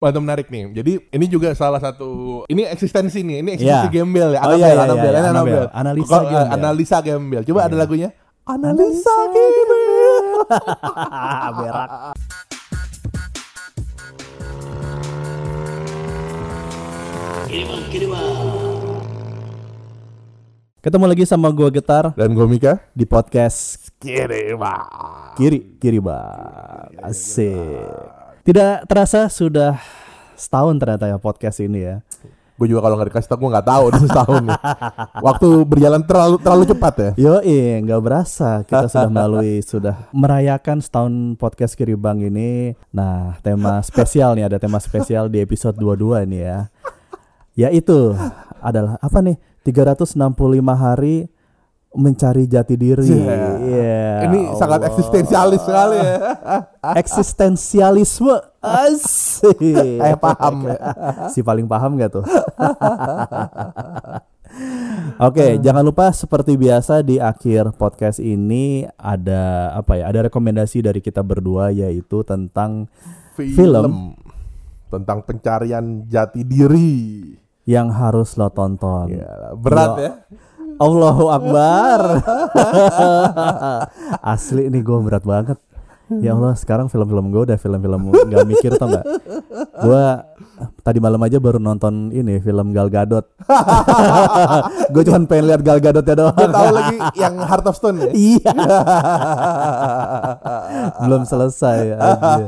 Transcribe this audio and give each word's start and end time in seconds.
Mantap 0.00 0.24
menarik 0.24 0.48
nih. 0.48 0.72
Jadi 0.72 0.92
ini 1.12 1.26
juga 1.28 1.52
salah 1.52 1.76
satu 1.76 2.08
ini 2.48 2.64
eksistensi 2.64 3.20
nih. 3.20 3.44
Ini 3.44 3.50
eksistensi 3.52 3.84
Iya. 3.84 3.92
gembel 3.92 4.32
ya. 4.32 4.40
Oh, 4.40 4.56
iya, 4.56 4.72
iya, 4.72 4.80
Annabelle, 4.80 5.12
iya, 5.12 5.20
ini 5.20 5.28
Annabelle. 5.28 5.28
Annabelle. 5.28 5.68
Analisa 5.76 6.16
eh, 6.16 6.24
gembel. 6.24 6.48
Analisa 6.56 6.96
gembel. 7.04 7.42
Coba 7.44 7.60
ada 7.60 7.76
Iya. 7.76 7.82
lagunya. 7.84 8.08
Analisa 8.48 9.16
gembel. 9.28 10.24
Berak. 11.60 11.90
Ketemu 20.80 21.04
lagi 21.04 21.24
sama 21.28 21.52
gua 21.52 21.68
Getar 21.68 22.16
Dan 22.16 22.32
gue 22.32 22.46
Mika. 22.48 22.80
di 22.96 23.04
podcast 23.04 23.92
Kiri 24.00 24.56
Kiri 25.36 25.60
Kiri. 25.76 26.00
Asik. 26.98 28.19
Tidak 28.40 28.88
terasa 28.88 29.28
sudah 29.28 29.76
setahun 30.32 30.80
ternyata 30.80 31.04
ya 31.04 31.20
podcast 31.20 31.60
ini 31.60 31.84
ya. 31.84 32.00
Gue 32.56 32.68
juga 32.68 32.84
kalau 32.84 32.96
nggak 33.00 33.08
dikasih 33.12 33.28
tau 33.28 33.38
gue 33.40 33.50
nggak 33.52 33.68
tahu 33.68 33.82
udah 33.88 34.00
setahun 34.00 34.42
nih. 34.48 34.60
Waktu 35.28 35.48
berjalan 35.64 36.02
terlalu 36.04 36.36
terlalu 36.40 36.64
cepat 36.68 36.94
ya. 36.96 37.10
Yo, 37.16 37.34
nggak 37.84 38.00
berasa 38.00 38.64
kita 38.64 38.88
sudah 38.88 39.08
melalui 39.12 39.60
sudah 39.72 39.96
merayakan 40.12 40.80
setahun 40.80 41.36
podcast 41.36 41.76
Kiri 41.76 41.96
Bang 41.96 42.20
ini. 42.24 42.76
Nah, 42.92 43.36
tema 43.44 43.80
spesial 43.84 44.36
nih 44.36 44.48
ada 44.48 44.56
tema 44.56 44.80
spesial 44.80 45.28
di 45.28 45.40
episode 45.40 45.76
22 45.76 46.24
ini 46.28 46.38
ya. 46.40 46.68
Yaitu 47.56 48.16
adalah 48.64 48.96
apa 49.00 49.20
nih? 49.20 49.36
365 49.60 50.16
hari 50.72 51.28
mencari 51.90 52.46
jati 52.46 52.78
diri. 52.78 53.02
Iya. 53.02 53.42
Iya. 53.58 54.06
Ini 54.30 54.40
sangat 54.54 54.78
Allah. 54.78 54.88
eksistensialis 54.94 55.62
sekali 55.66 55.96
ya. 55.98 56.16
Eksistensialisme. 57.02 58.36
Asik. 58.62 59.58
Eh 60.06 60.16
paham 60.20 60.70
ya. 60.70 60.78
si 61.34 61.42
paling 61.42 61.66
paham 61.66 61.98
gak 61.98 62.20
tuh? 62.20 62.24
Oke, 65.20 65.58
jangan 65.62 65.82
lupa 65.86 66.10
seperti 66.10 66.54
biasa 66.58 67.02
di 67.02 67.18
akhir 67.18 67.74
podcast 67.74 68.18
ini 68.22 68.86
ada 68.98 69.74
apa 69.74 69.98
ya? 69.98 70.10
Ada 70.10 70.30
rekomendasi 70.30 70.86
dari 70.86 71.02
kita 71.02 71.22
berdua 71.26 71.74
yaitu 71.74 72.22
tentang 72.22 72.86
Film. 73.34 74.14
tentang 74.90 75.22
pencarian 75.22 76.06
jati 76.06 76.42
diri. 76.46 76.92
yang 77.68 77.92
harus 77.94 78.34
lo 78.34 78.50
tonton. 78.50 79.14
Ya, 79.14 79.54
berat 79.54 79.90
Yo. 79.94 80.02
ya. 80.02 80.12
Allahu 80.80 81.28
Akbar. 81.28 82.24
Asli 84.32 84.72
nih 84.72 84.80
gue 84.80 84.98
berat 85.04 85.24
banget. 85.28 85.60
Ya 86.18 86.34
Allah, 86.34 86.58
sekarang 86.58 86.90
film-film 86.90 87.30
gue 87.30 87.42
udah 87.46 87.54
film-film 87.54 88.10
nggak 88.10 88.42
mikir 88.42 88.74
tau 88.74 88.90
nggak? 88.90 89.06
Gue 89.78 90.04
tadi 90.82 90.98
malam 90.98 91.22
aja 91.22 91.38
baru 91.38 91.62
nonton 91.62 92.10
ini 92.10 92.42
film 92.42 92.74
Gal 92.74 92.90
Gadot. 92.90 93.30
gue 94.92 95.02
cuma 95.06 95.22
pengen 95.30 95.54
lihat 95.54 95.62
Gal 95.62 95.78
Gadot 95.78 96.02
ya 96.02 96.18
doang. 96.18 96.34
Gue 96.34 96.50
tahu 96.50 96.70
lagi 96.74 96.96
yang 97.14 97.38
Heart 97.38 97.66
of 97.70 97.76
Stone 97.78 97.98
ya. 98.02 98.10
Iya. 98.18 98.52
Belum 101.06 101.22
selesai 101.22 101.94
aja. 101.94 102.46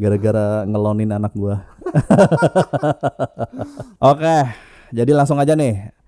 Gara-gara 0.00 0.64
ngelonin 0.64 1.12
anak 1.12 1.36
gua. 1.36 1.60
Oke, 4.00 4.36
jadi 4.88 5.12
langsung 5.12 5.36
aja 5.36 5.52
nih. 5.52 5.99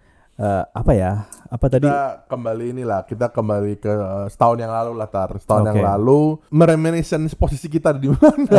Eh, 0.42 0.64
apa 0.74 0.90
ya? 0.90 1.22
Apa 1.46 1.70
tadi? 1.70 1.86
Kita 1.86 2.26
kembali 2.26 2.74
inilah, 2.74 3.06
kita 3.06 3.30
kembali 3.30 3.78
ke 3.78 3.86
eh, 3.86 4.26
setahun 4.26 4.58
yang 4.58 4.74
lalu 4.74 4.98
lah 4.98 5.06
tar. 5.06 5.30
Setahun 5.38 5.70
yang 5.70 5.78
Oke. 5.78 5.86
lalu 5.86 6.20
mereminiscence 6.50 7.38
posisi 7.38 7.70
kita 7.70 7.94
di 7.94 8.10
mana. 8.10 8.58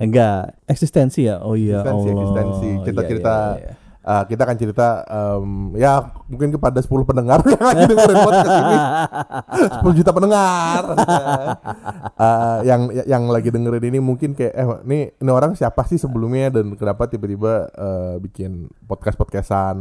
Enggak, 0.00 0.56
eksistensi 0.64 1.28
ya. 1.28 1.44
Oh 1.44 1.52
iya, 1.52 1.84
Eksistensi, 1.84 2.08
Allah. 2.08 2.22
eksistensi. 2.24 2.68
Kita 2.88 3.00
Iya, 3.02 3.08
cerita 3.12 3.34
iya, 3.60 3.72
eh, 4.02 4.22
kita 4.26 4.42
akan 4.42 4.56
cerita 4.56 4.86
em, 5.04 5.46
ya 5.74 5.92
mungkin 6.26 6.50
kepada 6.50 6.78
10 6.78 6.90
pendengar 7.02 7.38
yang 7.48 7.62
lagi 7.62 7.84
dengerin 7.86 8.18
podcast 8.20 8.52
ini. 8.52 8.76
10 9.86 9.98
juta 9.98 10.10
pendengar. 10.10 10.82
Eh, 12.12 12.58
yang 12.64 12.86
yang 13.02 13.24
lagi 13.26 13.50
dengerin 13.50 13.90
ini 13.90 13.98
mungkin 13.98 14.32
kayak 14.32 14.54
eh 14.54 14.66
ini 14.86 14.98
ini 15.12 15.30
orang 15.30 15.54
siapa 15.54 15.82
sih 15.84 15.98
sebelumnya 15.98 16.50
dan 16.50 16.74
kenapa 16.74 17.06
tiba-tiba 17.06 17.66
eh, 17.68 18.14
bikin 18.18 18.70
podcast-podcastan 18.84 19.76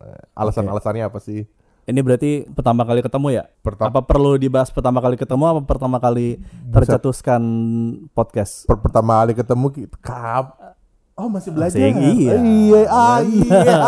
Eh, 0.00 0.20
alasan-alasannya 0.34 1.04
apa 1.04 1.18
sih? 1.18 1.44
Ini 1.82 1.98
berarti 1.98 2.46
pertama 2.48 2.86
kali 2.86 3.02
ketemu 3.02 3.28
ya? 3.32 3.44
Pertama 3.58 3.90
Apa 3.90 4.00
perlu 4.02 4.38
dibahas 4.38 4.70
pertama 4.70 5.02
kali 5.02 5.18
ketemu 5.18 5.44
apa 5.44 5.60
pertama 5.62 5.98
kali 5.98 6.38
tercetuskan 6.70 7.42
podcast? 8.10 8.64
per- 8.64 8.78
pertama 8.78 9.18
kali 9.18 9.34
ketemu 9.34 9.66
kita 9.68 9.96
kap 9.98 10.61
Oh 11.22 11.30
masih 11.30 11.54
belajar. 11.54 11.78
Masih, 11.78 11.94
iya. 12.18 12.34
Iya, 12.34 12.80
ah, 12.90 13.18
iya. 13.22 13.78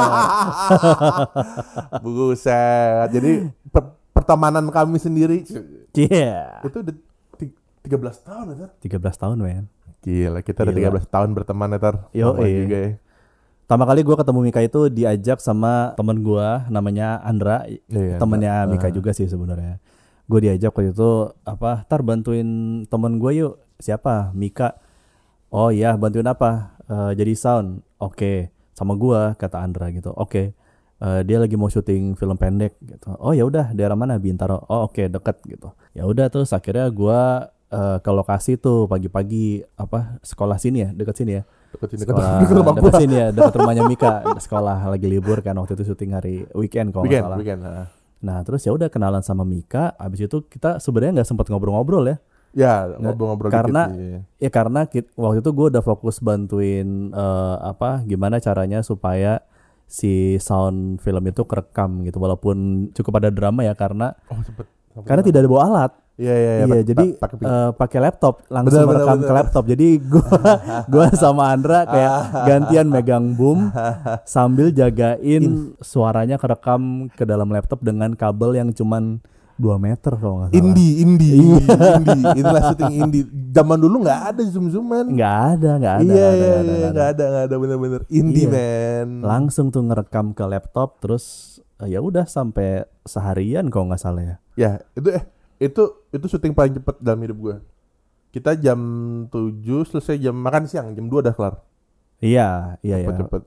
Buset. 2.05 3.07
Jadi 3.11 3.33
per- 3.69 3.99
pertemanan 4.15 4.63
kami 4.71 5.03
sendiri 5.03 5.43
Iya. 5.91 6.63
itu 6.63 6.77
udah 6.79 6.95
ti- 7.35 7.55
13 7.83 8.23
tahun 8.23 8.45
ya, 8.51 8.57
Tar? 8.57 8.71
13 8.79 9.19
tahun, 9.19 9.37
men. 9.43 9.67
Gila, 10.01 10.41
kita 10.41 10.63
udah 10.63 10.75
Gila. 10.75 10.91
13 11.03 11.11
tahun 11.11 11.29
berteman 11.35 11.75
ya, 11.75 11.79
Tar. 11.81 11.95
Yo, 12.15 12.29
iya. 12.39 12.59
juga 12.63 12.79
ya. 12.79 12.91
Pertama 13.65 13.85
kali 13.89 14.01
gue 14.05 14.13
ketemu 14.15 14.39
Mika 14.45 14.61
itu 14.61 14.81
diajak 14.87 15.39
sama 15.41 15.97
temen 15.97 16.21
gue 16.21 16.49
namanya 16.69 17.19
Andra, 17.19 17.65
Iya, 17.89 18.21
temennya. 18.21 18.69
Mika 18.69 18.93
juga 18.93 19.11
sih 19.11 19.25
sebenarnya. 19.25 19.81
Gue 20.25 20.39
diajak 20.39 20.71
waktu 20.71 20.93
itu 20.93 21.11
apa? 21.43 21.83
Tar 21.85 22.05
bantuin 22.05 22.47
temen 22.87 23.19
gue 23.19 23.33
yuk. 23.35 23.55
Siapa? 23.81 24.31
Mika. 24.31 24.77
Oh 25.49 25.73
iya, 25.73 25.97
bantuin 25.97 26.27
apa? 26.27 26.74
"Eh, 26.87 27.13
jadi 27.15 27.33
sound. 27.35 27.81
Oke, 27.97 28.49
sama 28.73 28.95
gue 28.95 29.35
kata 29.35 29.59
Andra 29.59 29.89
gitu. 29.89 30.13
Oke. 30.13 30.53
Eh, 30.97 31.21
dia 31.23 31.37
lagi 31.37 31.55
mau 31.55 31.67
syuting 31.67 32.15
film 32.15 32.37
pendek 32.37 32.77
gitu. 32.81 33.13
Oh 33.19 33.31
ya 33.31 33.45
udah, 33.45 33.73
daerah 33.73 33.95
mana? 33.95 34.17
Bintaro. 34.17 34.63
Oh 34.67 34.87
oke, 34.87 35.05
deket 35.05 35.37
gitu. 35.45 35.69
Ya 35.93 36.05
udah 36.05 36.29
terus 36.29 36.51
akhirnya 36.51 36.87
gue 36.89 37.21
eh, 37.71 37.97
ke 37.99 38.11
lokasi 38.11 38.57
tuh 38.57 38.87
pagi-pagi 38.87 39.67
apa 39.75 40.17
sekolah 40.23 40.57
sini 40.57 40.79
ya, 40.81 40.91
deket 40.91 41.17
sini 41.17 41.33
ya 41.35 41.45
Deket 41.75 41.89
sini, 41.91 42.01
deket 42.07 42.15
sekolah 42.15 42.39
deket 42.39 42.55
dekat 42.55 42.79
gua. 42.87 42.93
sini 42.95 43.15
ya 43.15 43.27
dekat 43.35 43.55
rumahnya 43.59 43.83
Mika 43.85 44.11
sekolah 44.39 44.79
lagi 44.87 45.07
libur 45.11 45.43
kan 45.43 45.59
waktu 45.59 45.75
itu 45.75 45.83
syuting 45.85 46.15
hari 46.15 46.47
weekend 46.55 46.95
kalau 46.95 47.03
Weekend, 47.03 47.25
salah 47.27 47.39
weekend. 47.43 47.61
ah. 47.67 47.91
nah 48.21 48.39
terus 48.47 48.63
ya 48.63 48.71
udah 48.71 48.87
kenalan 48.87 49.27
sama 49.27 49.43
Mika 49.43 49.91
abis 49.99 50.23
itu 50.23 50.39
kita 50.47 50.79
sebenarnya 50.79 51.19
nggak 51.19 51.29
sempat 51.29 51.51
ngobrol-ngobrol 51.51 52.07
ya 52.07 52.23
Ya, 52.55 52.87
ngobrol-ngobrol 52.95 53.51
karena- 53.51 53.87
dikit 53.87 53.99
sih. 53.99 54.15
ya 54.39 54.49
karena 54.49 54.81
kit- 54.85 55.11
waktu 55.15 55.39
itu 55.39 55.51
gue 55.51 55.67
udah 55.69 55.83
fokus 55.83 56.19
bantuin 56.19 56.87
eh, 57.11 57.57
apa 57.61 58.01
gimana 58.03 58.39
caranya 58.39 58.79
supaya 58.81 59.43
si 59.85 60.39
sound 60.39 60.97
film 60.99 61.23
itu 61.25 61.43
kerekam 61.43 62.03
gitu 62.03 62.17
walaupun 62.17 62.57
cukup 62.91 63.19
ada 63.19 63.29
drama 63.29 63.63
ya 63.63 63.75
karena 63.75 64.15
Oh, 64.27 64.39
sempet. 64.39 64.65
sempet. 64.89 65.05
karena 65.05 65.23
tidak 65.23 65.39
ada 65.41 65.51
bawa 65.51 65.65
alat 65.67 65.93
Iya, 66.15 66.31
iya, 66.31 66.39
iya. 66.39 66.55
Iya, 66.55 66.67
pak- 66.71 66.87
jadi 66.87 67.07
pak- 67.11 67.19
pakai 67.27 67.43
eh, 67.45 67.71
pakai 67.75 67.99
laptop 68.01 68.35
langsung 68.49 68.71
benar, 68.79 68.87
merekam 68.89 69.17
benar. 69.17 69.27
ke 69.27 69.33
laptop. 69.35 69.65
Jadi 69.67 69.89
gua 70.01 70.31
gua 70.95 71.07
sama 71.13 71.43
Andra 71.51 71.79
kayak 71.85 72.15
gantian 72.45 72.87
megang 72.87 73.27
boom 73.35 73.75
sambil 74.25 74.71
jagain 74.71 75.43
suaranya 75.81 76.39
kerekam 76.39 76.83
ke 77.11 77.25
dalam 77.25 77.51
laptop 77.51 77.83
dengan 77.83 78.15
kabel 78.15 78.55
yang 78.55 78.71
cuman 78.71 79.19
2 79.55 79.79
meter 79.79 80.13
kalau 80.13 80.35
nggak 80.37 80.51
salah. 80.51 80.59
indie, 80.59 80.93
indie, 80.99 81.33
Iya. 81.33 81.59
indie. 81.95 82.23
Inilah 82.37 82.63
syuting 82.67 82.95
indie. 82.97 83.25
Zaman 83.51 83.79
dulu 83.79 83.97
nggak 84.03 84.21
ada 84.31 84.43
zoom-zooman. 84.45 85.07
Nggak 85.11 85.37
ada, 85.53 85.71
nggak 85.79 85.95
ada. 85.95 86.03
Iya, 86.03 86.11
nggak 86.11 86.27
ada, 86.27 86.35
iya, 86.35 86.51
ada, 86.51 86.73
iya, 86.75 86.89
nggak 86.91 87.09
ada. 87.09 87.25
nggak 87.25 87.45
ada, 87.45 87.55
bener-bener 87.57 88.01
indie 88.09 88.45
Iya. 88.45 88.53
man. 88.53 89.09
Langsung 89.23 89.67
tuh 89.69 89.83
ngerekam 89.83 90.27
ke 90.31 90.43
laptop 90.43 90.99
terus 90.99 91.25
eh, 91.77 91.89
ya 91.89 91.99
udah 91.99 92.25
sampai 92.25 92.83
seharian 93.03 93.67
kalau 93.69 93.87
nggak 93.87 94.01
salah 94.01 94.23
ya. 94.23 94.37
Ya, 94.55 94.71
itu 94.93 95.09
eh 95.11 95.23
itu 95.61 95.83
itu 96.09 96.27
syuting 96.29 96.51
paling 96.51 96.75
cepet 96.75 96.97
dalam 96.99 97.21
hidup 97.21 97.39
gue. 97.41 97.57
Kita 98.31 98.55
jam 98.55 98.79
7 99.29 99.63
selesai 99.85 100.19
jam 100.19 100.35
makan 100.35 100.67
siang, 100.67 100.91
jam 100.91 101.07
2 101.07 101.23
udah 101.23 101.31
kelar. 101.31 101.55
Iya, 102.19 102.79
iya 102.81 102.97
ya. 102.99 103.07
Cepet-cepet. 103.07 103.43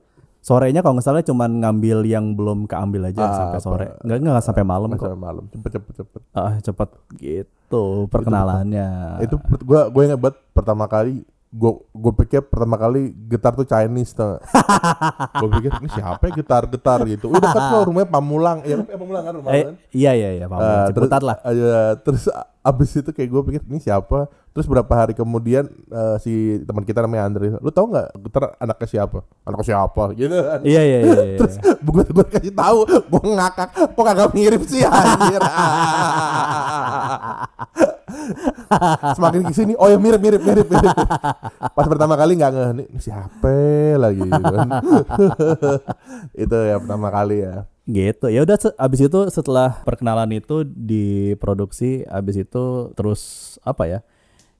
Sorenya 0.48 0.80
kalau 0.80 0.96
nggak 0.96 1.04
salah 1.04 1.20
cuman 1.20 1.60
ngambil 1.60 1.98
yang 2.02 2.32
belum 2.32 2.64
keambil 2.64 3.04
aja 3.06 3.20
Ah, 3.20 3.36
sampai 3.36 3.60
sore. 3.60 3.86
Nggak 4.00 4.16
nggak 4.18 4.40
sampai 4.42 4.64
malam 4.64 4.88
Nggak 4.88 4.96
kok. 4.96 5.06
sampai 5.06 5.20
malam. 5.20 5.44
Cepet-cepet 5.46 5.92
cepet. 5.94 6.20
Ah, 6.32 6.52
cepet 6.58 6.88
gitu 7.14 7.84
perkenalannya. 8.08 8.88
Itu 9.20 9.36
per- 9.36 9.60
gua 9.60 9.80
gue 9.86 10.02
ingat 10.04 10.16
banget 10.18 10.36
pertama 10.50 10.84
kali 10.86 11.20
gue 11.48 11.72
gue 11.90 12.12
pikir 12.18 12.44
pertama 12.44 12.76
kali 12.76 13.00
gitar 13.26 13.52
tuh 13.52 13.64
Chinese 13.64 14.12
tuh. 14.12 14.36
gue 15.40 15.48
pikir 15.50 15.70
ini 15.76 15.88
siapa 15.90 16.22
ya 16.22 16.32
gitar-gitar 16.34 17.04
gitu. 17.06 17.28
Udah 17.28 17.40
dekat 17.42 17.62
kok 17.66 17.82
rumahnya 17.84 18.08
Pamulang. 18.10 18.58
Ya, 18.62 18.76
eh, 18.78 18.84
Pamulang 18.90 19.22
kan 19.22 19.32
rumah 19.34 19.50
Eh, 19.50 19.62
kan. 19.62 19.74
iya 19.90 20.12
iya 20.12 20.28
iya. 20.34 20.44
Eh, 20.46 20.86
Ciputat 20.90 21.20
lah. 21.20 21.36
Iya, 21.42 21.80
terus 21.98 22.28
a- 22.28 22.48
abis 22.68 23.00
itu 23.00 23.10
kayak 23.10 23.28
gue 23.32 23.42
pikir 23.48 23.62
ini 23.64 23.80
siapa? 23.80 24.28
Terus 24.52 24.66
berapa 24.68 24.90
hari 24.90 25.14
kemudian 25.16 25.64
eh, 25.70 26.16
si 26.20 26.60
teman 26.68 26.84
kita 26.84 27.00
namanya 27.00 27.30
Andre 27.30 27.56
lu 27.62 27.70
tau 27.72 27.88
nggak 27.88 28.08
Getar 28.28 28.44
anaknya 28.60 28.88
siapa? 28.88 29.18
Anaknya 29.48 29.66
siapa? 29.72 30.02
Gitu 30.12 30.36
kan. 30.36 30.60
Iya 30.66 30.82
iya 30.84 30.98
iya. 31.00 31.22
iya. 31.32 31.38
terus 31.40 31.54
gue 31.62 32.02
gue 32.04 32.26
kasih 32.28 32.52
tahu 32.52 32.78
gue 32.84 33.22
ngakak 33.24 33.68
kok 33.72 34.04
kagak 34.04 34.30
mirip 34.36 34.62
sih 34.68 34.84
anjir? 34.84 35.40
Semakin 39.16 39.42
ke 39.48 39.52
sini 39.56 39.72
oh 39.80 39.88
ya 39.88 39.96
mirip 39.96 40.20
mirip 40.20 40.42
mirip 40.44 40.68
mirip. 40.68 40.96
Pas 41.72 41.86
pertama 41.88 42.14
kali 42.20 42.36
nggak 42.36 42.52
ngeh 42.52 42.70
nih 42.82 42.86
ini 42.92 43.00
siapa 43.00 43.56
lagi? 43.96 44.20
Gitu 44.20 44.54
itu 46.44 46.58
ya 46.68 46.76
pertama 46.82 47.08
kali 47.08 47.46
ya 47.46 47.64
gitu. 47.88 48.28
Ya 48.28 48.44
udah 48.44 48.60
abis 48.76 49.00
itu 49.00 49.18
setelah 49.32 49.80
perkenalan 49.82 50.28
itu 50.36 50.62
diproduksi 50.62 52.04
abis 52.04 52.44
itu 52.44 52.64
terus 52.92 53.20
apa 53.64 53.88
ya 53.88 54.00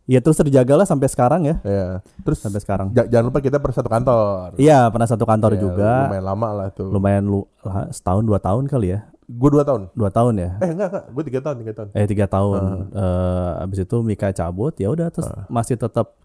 ya 0.08 0.24
terus 0.24 0.40
terjaga 0.40 0.72
lah 0.72 0.86
sampai 0.88 1.04
sekarang 1.12 1.44
ya. 1.44 1.56
Ya 1.60 2.00
terus 2.24 2.40
sampai 2.40 2.64
sekarang. 2.64 2.88
Ja- 2.96 3.04
jangan 3.04 3.28
lupa 3.28 3.44
kita 3.44 3.60
pernah 3.60 3.76
satu 3.76 3.90
kantor. 3.92 4.56
Iya 4.56 4.88
pernah 4.88 5.08
satu 5.08 5.24
kantor 5.28 5.52
Ya, 5.54 5.60
juga. 5.60 5.92
lumayan 6.08 6.24
lama 6.24 6.48
lah 6.56 6.68
tuh. 6.72 6.88
Lumayan 6.88 7.24
lu 7.28 7.44
setahun 7.92 8.24
dua 8.24 8.40
tahun 8.40 8.64
kali 8.64 8.96
ya. 8.96 9.04
Gue 9.28 9.52
dua 9.52 9.60
tahun. 9.60 9.92
Dua 9.92 10.08
tahun 10.08 10.40
ya? 10.40 10.50
Eh 10.64 10.72
enggak 10.72 10.88
enggak. 10.88 11.04
Gue 11.12 11.22
tiga 11.28 11.40
tahun 11.44 11.56
tiga 11.60 11.72
tahun. 11.76 11.88
Eh 11.92 12.06
tiga 12.08 12.24
tahun. 12.24 12.60
Eh, 12.96 13.52
abis 13.68 13.78
itu 13.84 13.96
Mika 14.00 14.32
cabut 14.32 14.72
ya 14.80 14.88
udah 14.88 15.12
terus 15.12 15.28
masih 15.52 15.76
tetap 15.76 16.16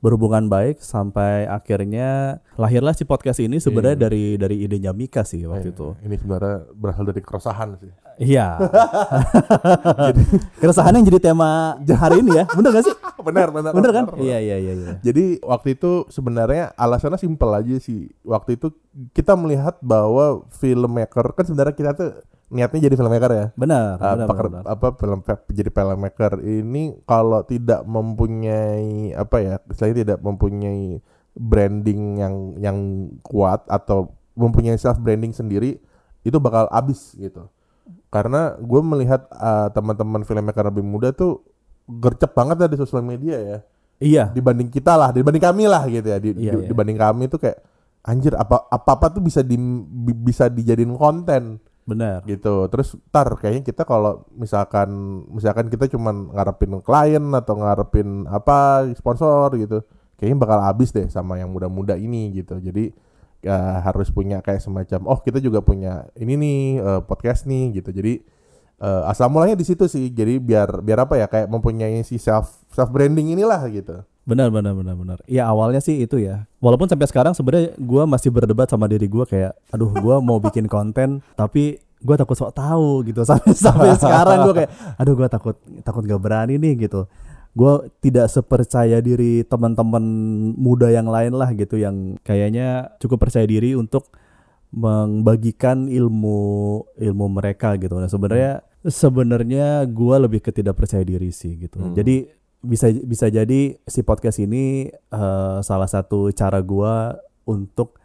berhubungan 0.00 0.48
baik 0.48 0.80
sampai 0.80 1.44
akhirnya 1.44 2.40
lahirlah 2.56 2.96
si 2.96 3.04
podcast 3.04 3.36
ini 3.44 3.60
sebenarnya 3.60 4.08
dari 4.08 4.40
dari 4.40 4.64
idenya 4.64 4.96
Mika 4.96 5.28
sih 5.28 5.44
waktu 5.44 5.76
itu. 5.76 5.92
Ini 6.00 6.16
sebenarnya 6.16 6.56
berasal 6.72 7.04
dari 7.04 7.20
keresahan 7.20 7.76
sih. 7.76 7.92
Iya. 8.20 8.60
Keresahan 10.60 10.92
yang 10.92 11.08
jadi 11.08 11.32
tema 11.32 11.80
hari 11.96 12.20
ini 12.20 12.36
ya. 12.36 12.44
Bener 12.52 12.68
gak 12.68 12.84
sih? 12.84 12.96
Benar 13.20 13.48
benar 13.52 13.72
bener 13.72 13.92
kan? 13.92 14.04
iya 14.20 14.40
iya 14.40 14.56
iya 14.60 14.72
iya. 14.76 14.90
Jadi 15.00 15.40
waktu 15.44 15.76
itu 15.76 16.08
sebenarnya 16.08 16.72
alasannya 16.76 17.20
simpel 17.20 17.52
aja 17.52 17.76
sih. 17.80 18.12
Waktu 18.24 18.60
itu 18.60 18.72
kita 19.16 19.36
melihat 19.36 19.80
bahwa 19.80 20.44
filmmaker 20.52 21.32
kan 21.32 21.44
sebenarnya 21.48 21.76
kita 21.76 21.90
tuh 21.96 22.12
niatnya 22.50 22.80
jadi 22.82 22.94
filmmaker 22.94 23.30
ya. 23.30 23.46
benar 23.54 23.94
Uh, 23.94 24.04
benar, 24.12 24.26
peker- 24.26 24.50
benar. 24.50 24.64
apa 24.66 24.86
film 24.92 25.20
jadi 25.48 25.70
filmmaker 25.70 26.32
ini 26.40 26.82
kalau 27.04 27.40
tidak 27.42 27.86
mempunyai 27.86 29.14
apa 29.14 29.36
ya, 29.38 29.54
istilahnya 29.64 29.96
tidak 30.02 30.18
mempunyai 30.18 30.98
branding 31.32 32.18
yang 32.18 32.34
yang 32.58 32.78
kuat 33.22 33.62
atau 33.64 34.10
mempunyai 34.34 34.74
self 34.74 34.98
branding 34.98 35.30
sendiri 35.30 35.78
itu 36.20 36.36
bakal 36.36 36.66
abis 36.68 37.14
gitu. 37.14 37.46
Karena 38.10 38.58
gue 38.58 38.80
melihat 38.82 39.30
uh, 39.30 39.70
teman-teman 39.70 40.22
filmmaker 40.22 40.66
lebih 40.66 40.82
muda 40.82 41.14
tuh 41.14 41.42
gercep 41.86 42.34
banget 42.34 42.60
ya 42.60 42.68
di 42.68 42.78
sosial 42.78 43.02
media 43.02 43.34
ya 43.36 43.58
iya 44.00 44.24
dibanding 44.30 44.70
kita 44.70 44.94
lah, 44.94 45.10
dibanding 45.10 45.42
kami 45.42 45.64
lah 45.70 45.86
gitu 45.86 46.08
ya. 46.08 46.18
Di- 46.18 46.34
Iya, 46.34 46.52
di- 46.54 46.66
iya. 46.66 46.68
Dibanding 46.68 46.98
kami 46.98 47.24
tuh 47.28 47.38
kayak 47.38 47.58
anjir 48.00 48.32
apa 48.32 48.64
apa 48.66 48.90
apa 48.96 49.06
tuh 49.12 49.20
bisa 49.20 49.44
di 49.44 49.54
bi- 49.56 50.16
bisa 50.16 50.48
dijadiin 50.48 50.96
konten 50.96 51.60
benar 51.88 52.22
gitu. 52.28 52.68
Terus 52.70 52.96
tar 53.10 53.28
kayaknya 53.36 53.62
kita 53.66 53.82
kalau 53.88 54.24
misalkan 54.36 55.22
misalkan 55.32 55.66
kita 55.72 55.90
cuman 55.90 56.30
ngarepin 56.34 56.80
klien 56.84 57.24
atau 57.34 57.54
ngarepin 57.58 58.28
apa 58.30 58.88
sponsor 58.94 59.54
gitu, 59.58 59.82
kayaknya 60.20 60.36
bakal 60.38 60.58
habis 60.62 60.92
deh 60.94 61.08
sama 61.10 61.40
yang 61.40 61.50
muda-muda 61.50 61.96
ini 61.96 62.30
gitu. 62.36 62.60
Jadi 62.60 62.94
ya, 63.42 63.80
harus 63.84 64.12
punya 64.12 64.44
kayak 64.44 64.60
semacam 64.62 65.00
oh 65.08 65.18
kita 65.20 65.40
juga 65.40 65.64
punya 65.64 66.06
ini 66.16 66.34
nih 66.36 66.60
eh, 66.80 67.00
podcast 67.04 67.48
nih 67.48 67.80
gitu. 67.82 67.90
Jadi 67.90 68.20
eh, 68.80 69.02
asal 69.10 69.32
mulanya 69.32 69.56
di 69.58 69.66
situ 69.66 69.88
sih. 69.90 70.12
Jadi 70.12 70.38
biar 70.38 70.84
biar 70.84 71.08
apa 71.08 71.18
ya 71.18 71.26
kayak 71.26 71.48
mempunyai 71.50 72.02
si 72.04 72.20
self 72.20 72.64
self 72.70 72.90
branding 72.92 73.34
inilah 73.34 73.64
gitu. 73.72 74.04
Benar 74.28 74.52
benar 74.52 74.76
benar 74.76 74.94
benar. 74.96 75.18
Ya 75.24 75.48
awalnya 75.48 75.80
sih 75.80 76.04
itu 76.04 76.20
ya. 76.20 76.44
Walaupun 76.60 76.86
sampai 76.86 77.08
sekarang 77.08 77.32
sebenarnya 77.32 77.72
gua 77.80 78.04
masih 78.04 78.28
berdebat 78.28 78.68
sama 78.68 78.86
diri 78.86 79.08
gua 79.08 79.24
kayak 79.24 79.56
aduh 79.72 79.90
gua 79.96 80.20
mau 80.20 80.36
bikin 80.38 80.68
konten 80.68 81.24
tapi 81.34 81.80
gua 82.04 82.20
takut 82.20 82.36
sok 82.36 82.52
tahu 82.52 83.04
gitu. 83.08 83.24
Sampai 83.28 83.56
sampai 83.56 83.96
sekarang 83.96 84.44
gua 84.44 84.54
kayak 84.54 84.70
aduh 85.00 85.14
gua 85.16 85.28
takut 85.28 85.56
takut 85.82 86.04
gak 86.04 86.20
berani 86.20 86.60
nih 86.60 86.88
gitu. 86.88 87.08
Gua 87.56 87.82
tidak 87.98 88.30
sepercaya 88.30 89.02
diri 89.02 89.42
teman-teman 89.42 90.04
muda 90.54 90.92
yang 90.92 91.10
lain 91.10 91.34
lah 91.34 91.50
gitu 91.56 91.80
yang 91.80 92.20
kayaknya 92.22 92.94
cukup 93.02 93.26
percaya 93.26 93.48
diri 93.48 93.74
untuk 93.74 94.14
membagikan 94.70 95.90
ilmu 95.90 96.40
ilmu 96.94 97.26
mereka 97.26 97.74
gitu. 97.74 97.98
Nah 97.98 98.06
sebenarnya 98.06 98.62
sebenarnya 98.86 99.82
gua 99.90 100.22
lebih 100.22 100.38
ke 100.38 100.54
tidak 100.54 100.78
percaya 100.78 101.02
diri 101.02 101.34
sih 101.34 101.58
gitu. 101.58 101.82
Hmm. 101.82 101.96
jadi 101.96 102.39
bisa 102.60 102.92
bisa 102.92 103.26
jadi 103.32 103.80
si 103.88 104.00
podcast 104.04 104.38
ini 104.38 104.88
eh, 104.92 105.58
salah 105.64 105.88
satu 105.88 106.28
cara 106.30 106.60
gua 106.60 107.16
untuk 107.48 107.96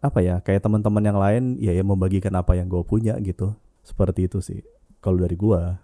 apa 0.00 0.24
ya 0.24 0.40
kayak 0.40 0.64
teman-teman 0.64 1.04
yang 1.04 1.18
lain 1.20 1.42
ya 1.60 1.76
yang 1.76 1.84
membagikan 1.84 2.32
apa 2.32 2.56
yang 2.56 2.72
gue 2.72 2.80
punya 2.88 3.20
gitu 3.20 3.52
seperti 3.84 4.32
itu 4.32 4.40
sih 4.40 4.64
kalau 5.04 5.20
dari 5.20 5.36
gua 5.36 5.76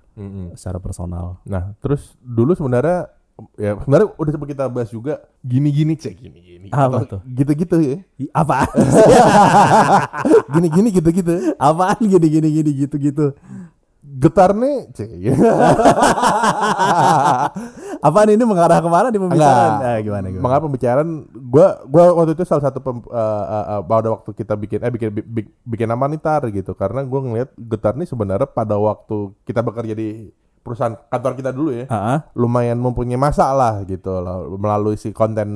secara 0.57 0.81
personal 0.81 1.37
Nah, 1.45 1.77
terus 1.85 2.17
dulu 2.25 2.57
sebenarnya 2.57 3.13
ya 3.61 3.77
sebenarnya 3.77 4.09
udah 4.17 4.33
sempat 4.33 4.49
kita 4.49 4.65
bahas 4.73 4.89
juga 4.89 5.21
gini-gini 5.45 5.93
cek 5.93 6.17
gini-gini. 6.17 6.69
Apa 6.73 7.05
tuh? 7.05 7.21
Gitu-gitu 7.29 7.77
ya. 7.85 7.97
Apaan 8.33 8.65
Gini-gini 10.57 10.89
gitu-gitu. 10.89 11.53
apaan 11.61 12.01
gini 12.01 12.27
gini 12.33 12.49
gini 12.49 12.71
gitu 12.73 12.97
gitu 12.97 13.27
Getar 14.01 14.57
nih 14.57 14.89
cek. 14.97 15.09
apaan 18.07 18.31
ini? 18.31 18.43
Mengarah 18.43 18.79
ke 18.79 18.87
mana 18.87 19.09
di 19.09 19.19
pembicaraan? 19.19 19.73
Enggak. 19.77 19.91
Eh, 19.91 19.99
gimana 20.03 20.27
gimana? 20.29 20.43
Mengapa 20.43 20.63
pembicaraan 20.65 21.09
gua 21.47 21.67
gua 21.85 22.05
waktu 22.15 22.33
itu 22.33 22.43
salah 22.43 22.65
satu 22.65 22.79
pem, 22.79 23.03
eh, 23.03 23.15
eh, 23.47 23.65
eh, 23.75 23.81
pada 23.83 24.09
waktu 24.11 24.31
kita 24.31 24.55
bikin 24.55 24.79
eh 24.81 24.91
bikin 24.91 25.09
bi- 25.11 25.27
bi- 25.27 25.53
bikin 25.67 25.87
nama 25.87 26.07
nih 26.07 26.21
tar 26.21 26.43
gitu. 26.49 26.73
Karena 26.73 27.03
gua 27.03 27.21
ngeliat 27.21 27.51
Getar 27.57 27.95
nih 27.95 28.07
sebenarnya 28.07 28.47
pada 28.47 28.75
waktu 28.75 29.35
kita 29.43 29.61
bekerja 29.61 29.93
di 29.93 30.31
perusahaan 30.61 30.99
kantor 31.07 31.33
kita 31.39 31.55
dulu 31.55 31.71
ya 31.71 31.87
ah. 31.87 32.27
lumayan 32.35 32.75
mempunyai 32.75 33.15
masalah 33.15 33.87
gitu 33.87 34.11
loh 34.19 34.59
melalui 34.59 34.99
si 34.99 35.15
konten 35.15 35.47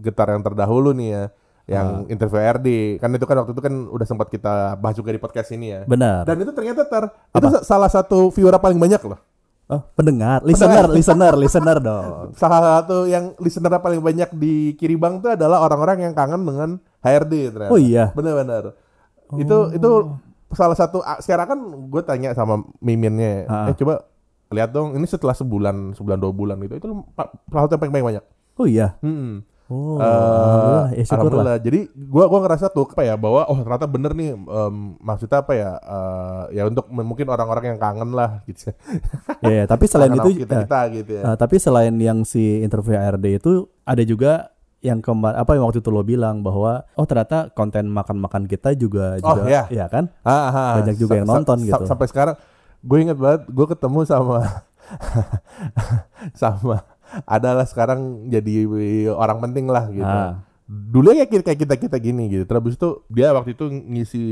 getar 0.00 0.32
yang 0.32 0.40
terdahulu 0.40 0.96
nih 0.96 1.08
ya 1.12 1.24
yang 1.64 1.88
interview 2.08 2.40
RD 2.40 2.96
kan 2.96 3.12
itu 3.12 3.24
kan 3.24 3.40
waktu 3.40 3.52
itu 3.52 3.60
kan 3.60 3.72
udah 3.88 4.06
sempat 4.08 4.28
kita 4.28 4.76
bahas 4.76 4.96
juga 4.96 5.12
di 5.12 5.20
podcast 5.20 5.52
ini 5.52 5.68
ya. 5.68 5.80
Benar. 5.84 6.24
Dan 6.24 6.44
itu 6.44 6.52
ternyata 6.52 6.84
ter 6.84 7.08
itu 7.12 7.48
sa- 7.52 7.64
salah 7.64 7.88
satu 7.88 8.32
viewer 8.32 8.56
paling 8.56 8.76
banyak 8.76 9.00
loh 9.04 9.20
oh 9.64 9.80
pendengar 9.96 10.44
listener 10.44 10.84
listener 10.88 11.34
listener 11.34 11.78
dong. 11.80 12.32
Salah 12.40 12.82
satu 12.82 13.08
yang 13.08 13.32
listener 13.38 13.72
paling 13.78 14.00
banyak 14.00 14.30
di 14.36 14.76
Kiribang 14.76 15.24
tuh 15.24 15.32
adalah 15.32 15.64
orang-orang 15.64 16.04
yang 16.04 16.12
kangen 16.12 16.44
dengan 16.44 16.70
HRD 17.00 17.34
ternyata. 17.52 17.72
Oh 17.72 17.80
iya. 17.80 18.12
Benar-benar 18.12 18.76
itu 19.34 19.58
itu 19.74 19.90
salah 20.54 20.76
satu 20.78 21.02
sekarang 21.18 21.46
kan 21.48 21.58
gue 21.90 22.02
tanya 22.06 22.30
sama 22.36 22.62
miminnya 22.78 23.48
Ah. 23.50 23.66
eh 23.66 23.74
coba 23.74 24.06
lihat 24.54 24.70
dong 24.70 24.94
ini 24.94 25.02
setelah 25.08 25.34
sebulan 25.34 25.98
sebulan 25.98 26.18
dua 26.20 26.30
bulan 26.30 26.56
gitu 26.62 26.78
itu 26.78 26.86
salah 27.50 27.64
satu 27.66 27.74
yang 27.74 27.82
paling 27.82 28.06
banyak? 28.14 28.24
Oh 28.54 28.68
iya. 28.68 28.94
Hmm. 29.02 29.42
Oh 29.66 29.96
Eh, 29.96 30.04
alhamdulillah 30.04 30.86
ya 30.90 31.02
syukur 31.02 31.32
lah 31.32 31.40
alhamdulillah. 31.40 31.58
Jadi 31.58 31.80
gua 32.04 32.24
gua 32.26 32.40
ngerasa 32.42 32.66
tuh 32.68 32.84
apa 32.86 33.02
ya 33.02 33.14
bahwa 33.14 33.42
oh 33.44 33.56
ternyata 33.56 33.86
bener 33.86 34.12
nih 34.12 34.30
em, 34.34 34.74
maksudnya 34.98 35.38
apa 35.40 35.52
ya 35.52 35.70
eh, 35.76 36.42
ya 36.52 36.62
untuk 36.64 36.84
mungkin 36.88 37.26
orang-orang 37.26 37.64
yang 37.72 37.78
kangen 37.78 38.10
lah 38.10 38.40
gitu. 38.48 38.70
ya 39.40 39.50
ya, 39.50 39.64
tapi 39.64 39.84
selain 39.84 40.12
itu 40.12 40.30
kita, 40.38 40.54
kita 40.62 40.80
gitu 40.92 41.10
ya. 41.14 41.22
eh, 41.24 41.36
tapi 41.36 41.56
selain 41.56 41.94
yang 41.94 42.22
si 42.22 42.60
interview 42.60 42.94
RD 42.94 43.38
itu 43.38 43.52
ada 43.82 44.02
juga 44.02 44.32
yang 44.78 45.00
kemarin 45.00 45.40
apa 45.40 45.56
yang 45.56 45.64
waktu 45.64 45.80
itu 45.80 45.88
lo 45.88 46.04
bilang 46.04 46.44
bahwa 46.44 46.84
oh 46.94 47.06
ternyata 47.08 47.48
konten 47.50 47.88
makan-makan 47.88 48.44
kita 48.44 48.76
juga 48.76 49.16
Oh, 49.24 49.32
juga 49.32 49.48
iya. 49.48 49.64
ya 49.72 49.86
kan 49.88 50.12
Ah, 50.20 50.52
ah. 50.52 50.72
banyak 50.76 50.96
juga 50.98 51.16
yang 51.16 51.24
nonton 51.26 51.64
gitu. 51.64 51.88
Sampai 51.88 52.04
sekarang 52.04 52.36
gue 52.80 52.98
inget 53.00 53.16
banget 53.16 53.48
gue 53.48 53.66
ketemu 53.66 54.04
sama 54.04 54.44
sama 56.36 56.84
adalah 57.22 57.62
sekarang 57.62 58.26
jadi 58.26 58.66
orang 59.14 59.38
penting 59.38 59.70
lah 59.70 59.86
gitu. 59.94 60.02
Ah. 60.02 60.42
Dulu 60.66 61.12
ya 61.12 61.28
kayak 61.28 61.60
kita 61.60 61.74
kita 61.78 61.96
gini 62.00 62.26
gitu. 62.32 62.44
Terus 62.48 62.74
itu 62.74 62.90
dia 63.12 63.30
waktu 63.30 63.54
itu 63.54 63.70
ngisi 63.70 64.24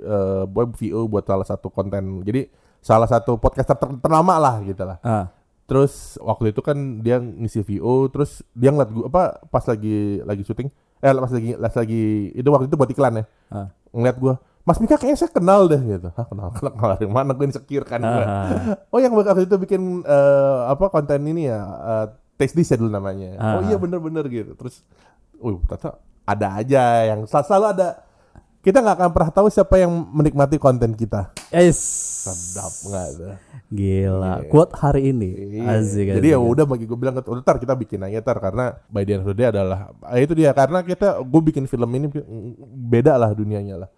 eh, 0.00 0.44
web 0.48 0.72
VO 0.72 1.10
buat 1.10 1.28
salah 1.28 1.44
satu 1.44 1.68
konten. 1.68 2.24
Jadi 2.24 2.48
salah 2.80 3.08
satu 3.08 3.40
podcaster 3.40 3.74
ter- 3.76 4.00
ternama 4.00 4.36
lah 4.36 4.60
gitu 4.64 4.84
lah. 4.84 5.00
ah 5.02 5.26
Terus 5.64 6.20
waktu 6.20 6.52
itu 6.52 6.60
kan 6.60 6.76
dia 7.00 7.16
ngisi 7.16 7.64
VO, 7.64 8.12
terus 8.12 8.44
dia 8.52 8.68
ngeliat 8.68 8.90
gue 8.92 9.08
apa 9.08 9.40
pas 9.48 9.64
lagi 9.64 10.20
lagi 10.20 10.44
syuting, 10.44 10.68
eh 11.00 11.08
pas 11.16 11.32
lagi 11.32 11.56
pas 11.56 11.72
lagi 11.72 12.04
itu 12.36 12.48
waktu 12.52 12.68
itu 12.68 12.76
buat 12.76 12.90
iklan 12.92 13.24
ya, 13.24 13.24
ah 13.48 13.72
ngeliat 13.88 14.16
gue, 14.20 14.34
Mas 14.64 14.80
Mika 14.80 14.96
kayaknya 14.96 15.20
saya 15.20 15.28
kenal 15.28 15.68
deh 15.68 15.76
gitu, 15.76 16.08
Hah 16.16 16.24
kenal 16.24 16.48
kenal, 16.56 16.72
kenal 16.72 16.96
dari 16.96 17.12
mana 17.12 17.36
gue 17.36 17.44
insecure 17.44 17.84
kan 17.84 18.00
gue. 18.00 18.24
Ah. 18.24 18.80
Oh 18.88 18.96
yang 18.96 19.12
waktu 19.12 19.44
itu 19.44 19.60
bikin 19.60 20.00
eh, 20.00 20.58
apa 20.72 20.88
konten 20.88 21.20
ini 21.28 21.52
ya, 21.52 21.60
eh, 21.60 22.06
taste 22.40 22.56
dish 22.56 22.72
ya 22.72 22.80
dulu 22.80 22.88
namanya. 22.88 23.36
Ah. 23.36 23.60
Oh 23.60 23.62
iya 23.68 23.76
bener-bener 23.76 24.24
gitu, 24.32 24.56
terus, 24.56 24.80
uh 25.36 25.60
ternyata 25.68 26.00
ada 26.24 26.48
aja 26.56 26.82
yang 27.12 27.28
sel- 27.28 27.44
selalu 27.44 27.76
ada 27.76 27.88
kita 28.64 28.80
nggak 28.80 28.96
akan 28.96 29.10
pernah 29.12 29.30
tahu 29.36 29.52
siapa 29.52 29.76
yang 29.76 29.92
menikmati 29.92 30.56
konten 30.56 30.96
kita. 30.96 31.36
Yes. 31.52 31.76
Sedap 32.24 32.72
nggak 32.88 33.06
tuh? 33.20 33.36
Gila. 33.68 34.48
Quote 34.48 34.72
hari 34.80 35.12
ini. 35.12 35.60
Iya. 35.60 35.84
Asik. 35.84 36.16
Jadi 36.16 36.32
ya 36.32 36.40
udah 36.40 36.64
bagi 36.64 36.88
gue 36.88 36.96
bilang 36.96 37.20
udah 37.20 37.44
tar 37.44 37.60
kita 37.60 37.76
bikin 37.76 38.00
aja 38.00 38.24
tar 38.24 38.40
karena 38.40 38.80
by 38.88 39.04
the 39.04 39.20
end 39.20 39.28
of 39.28 39.28
the 39.28 39.36
day 39.36 39.52
adalah 39.52 39.92
ah, 40.00 40.16
itu 40.16 40.32
dia 40.32 40.56
karena 40.56 40.80
kita 40.80 41.20
gue 41.20 41.40
bikin 41.52 41.68
film 41.68 41.92
ini 41.92 42.08
beda 42.88 43.20
lah 43.20 43.36
dunianya 43.36 43.84
lah. 43.84 43.90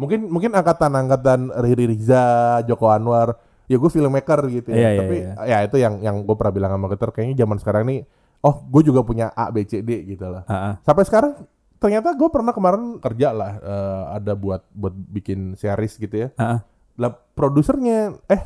Mungkin 0.00 0.32
mungkin 0.32 0.56
angkatan-angkatan 0.56 1.52
Riri 1.60 1.92
Riza, 1.92 2.64
Joko 2.64 2.88
Anwar, 2.88 3.36
ya 3.68 3.76
gue 3.76 3.90
filmmaker 3.92 4.40
gitu 4.48 4.72
ya. 4.72 4.96
iya, 4.96 4.98
Tapi 4.98 5.16
iya. 5.20 5.32
ya 5.44 5.58
itu 5.68 5.76
yang 5.76 6.00
yang 6.00 6.16
gue 6.24 6.34
pernah 6.34 6.56
bilang 6.56 6.72
sama 6.74 6.88
Geter 6.90 7.12
kayaknya 7.12 7.44
zaman 7.46 7.56
sekarang 7.60 7.84
nih 7.86 8.00
oh 8.40 8.64
gue 8.66 8.82
juga 8.82 9.04
punya 9.04 9.30
A 9.36 9.52
B 9.52 9.62
C 9.62 9.84
D 9.84 10.08
gitu 10.08 10.26
lah. 10.26 10.42
Ah, 10.50 10.54
ah. 10.56 10.74
Sampai 10.82 11.04
sekarang 11.04 11.44
ternyata 11.78 12.16
gue 12.16 12.28
pernah 12.32 12.50
kemarin 12.56 12.98
kerja 12.98 13.30
lah 13.30 13.52
eh, 13.60 14.02
ada 14.18 14.32
buat 14.34 14.64
buat 14.74 14.96
bikin 14.96 15.54
series 15.54 16.00
gitu 16.00 16.16
ya. 16.26 16.28
Ah. 16.40 16.64
Lah 16.98 17.14
produsernya 17.14 18.16
eh 18.26 18.42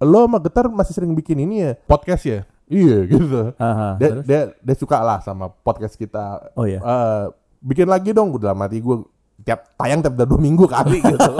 lo 0.00 0.24
sama 0.24 0.38
Getar 0.40 0.70
masih 0.72 0.94
sering 0.96 1.12
bikin 1.12 1.44
ini 1.44 1.68
ya 1.68 1.72
podcast 1.84 2.24
ya? 2.24 2.40
Iya 2.64 2.96
gitu. 3.04 3.52
Dia, 4.00 4.10
dia 4.24 4.40
dia 4.56 4.76
suka 4.80 4.96
lah 5.04 5.20
sama 5.20 5.52
podcast 5.52 5.98
kita. 6.00 6.54
Oh 6.56 6.64
iya. 6.64 6.80
Eh, 6.80 7.24
bikin 7.60 7.84
lagi 7.84 8.16
dong 8.16 8.32
udah 8.32 8.56
mati 8.56 8.80
gue 8.80 9.04
tiap 9.42 9.74
tayang 9.74 10.00
tiap 10.00 10.14
dua 10.14 10.38
minggu 10.38 10.64
kali 10.64 11.02
gitu. 11.02 11.32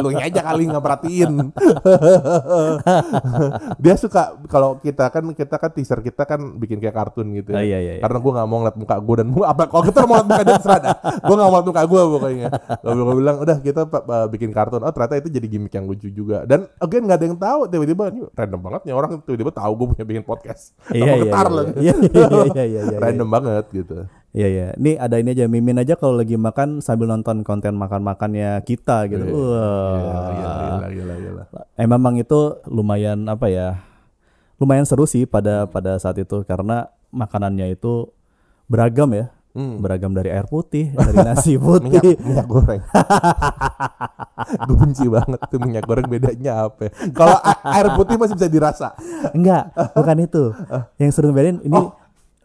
Lu 0.00 0.08
aja 0.16 0.40
kali 0.40 0.66
nggak 0.66 0.82
perhatiin. 0.82 1.32
dia 3.76 3.94
suka 3.94 4.40
kalau 4.48 4.80
kita 4.80 5.12
kan 5.12 5.24
kita 5.36 5.56
kan 5.60 5.70
teaser 5.70 6.00
kita 6.00 6.24
kan 6.24 6.56
bikin 6.56 6.80
kayak 6.80 6.96
kartun 6.96 7.30
gitu. 7.36 7.52
Ya. 7.52 7.62
iya, 7.62 7.78
iya, 7.78 7.92
iya. 7.98 8.02
Karena 8.02 8.18
gue 8.18 8.32
nggak 8.32 8.48
mau 8.48 8.58
ngeliat 8.64 8.76
muka 8.80 8.96
gue 8.98 9.14
dan 9.20 9.28
mu- 9.28 9.46
apa 9.46 9.62
kalau 9.68 9.84
kita 9.84 9.98
mau 10.08 10.18
ngeliat 10.18 10.26
muka 10.26 10.42
dia 10.42 10.54
terserah 10.56 10.80
dah. 10.80 10.96
Gue 11.20 11.34
nggak 11.36 11.46
mau 11.46 11.52
ngeliat 11.54 11.68
muka 11.68 11.82
gue 11.84 12.00
pokoknya. 12.08 12.48
Gue 12.80 13.14
bilang 13.20 13.36
udah 13.44 13.56
kita 13.60 13.82
bikin 14.32 14.50
kartun. 14.50 14.80
Oh 14.82 14.92
ternyata 14.92 15.14
itu 15.20 15.28
jadi 15.28 15.46
gimmick 15.46 15.74
yang 15.76 15.86
lucu 15.86 16.08
juga. 16.08 16.48
Dan 16.48 16.66
again 16.80 17.04
nggak 17.04 17.18
ada 17.20 17.26
yang 17.28 17.38
tahu 17.38 17.60
tiba-tiba 17.68 18.02
random 18.34 18.60
banget 18.64 18.80
nih 18.88 18.94
orang 18.96 19.10
tiba-tiba 19.22 19.52
tahu 19.52 19.72
gue 19.76 19.86
punya 19.94 20.04
bikin 20.08 20.24
podcast. 20.24 20.72
Iya, 20.90 21.14
iya, 21.20 21.30
iya, 21.30 21.32
iya, 21.78 21.94
iya, 21.94 21.94
iya, 22.00 22.46
iya, 22.50 22.64
iya, 22.64 22.80
iya. 22.90 22.98
Random 22.98 23.28
banget 23.30 23.64
gitu. 23.70 24.08
Iya 24.30 24.46
iya. 24.46 24.66
Nih 24.78 24.94
ada 24.94 25.18
ini 25.18 25.34
aja 25.34 25.50
mimin 25.50 25.82
aja 25.82 25.98
kalau 25.98 26.14
lagi 26.14 26.38
makan 26.38 26.78
sambil 26.78 27.10
nonton 27.10 27.42
konten 27.42 27.74
makan-makannya 27.74 28.62
kita 28.62 29.10
gitu. 29.10 29.26
Iya, 29.26 29.34
Wah. 29.34 29.98
Gila, 30.30 30.30
gila, 30.30 30.86
gila, 30.94 31.14
gila. 31.18 31.42
Eh 31.74 31.86
memang 31.90 32.14
itu 32.14 32.62
lumayan 32.70 33.26
apa 33.26 33.50
ya? 33.50 33.82
Lumayan 34.62 34.86
seru 34.86 35.02
sih 35.02 35.26
pada 35.26 35.66
pada 35.66 35.98
saat 35.98 36.14
itu 36.22 36.46
karena 36.46 36.86
makanannya 37.10 37.74
itu 37.74 38.14
beragam 38.70 39.10
ya. 39.10 39.34
Hmm. 39.50 39.82
Beragam 39.82 40.14
dari 40.14 40.30
air 40.30 40.46
putih, 40.46 40.94
dari 40.94 41.26
nasi 41.26 41.58
minyak, 41.58 41.98
putih. 41.98 42.14
minyak 42.22 42.46
goreng. 42.46 42.82
gue 44.70 44.76
benci 44.78 45.10
banget 45.10 45.40
tuh 45.50 45.58
minyak 45.58 45.84
goreng 45.90 46.06
bedanya 46.06 46.70
apa? 46.70 46.86
ya? 46.86 46.90
Kalau 47.10 47.34
air 47.66 47.86
putih 47.98 48.14
masih 48.14 48.38
bisa 48.38 48.46
dirasa. 48.46 48.94
Enggak, 49.34 49.74
bukan 49.90 50.16
itu. 50.22 50.54
Yang 51.02 51.18
seru 51.18 51.34
bedain 51.34 51.58
ini 51.66 51.74
Oh. 51.74 51.98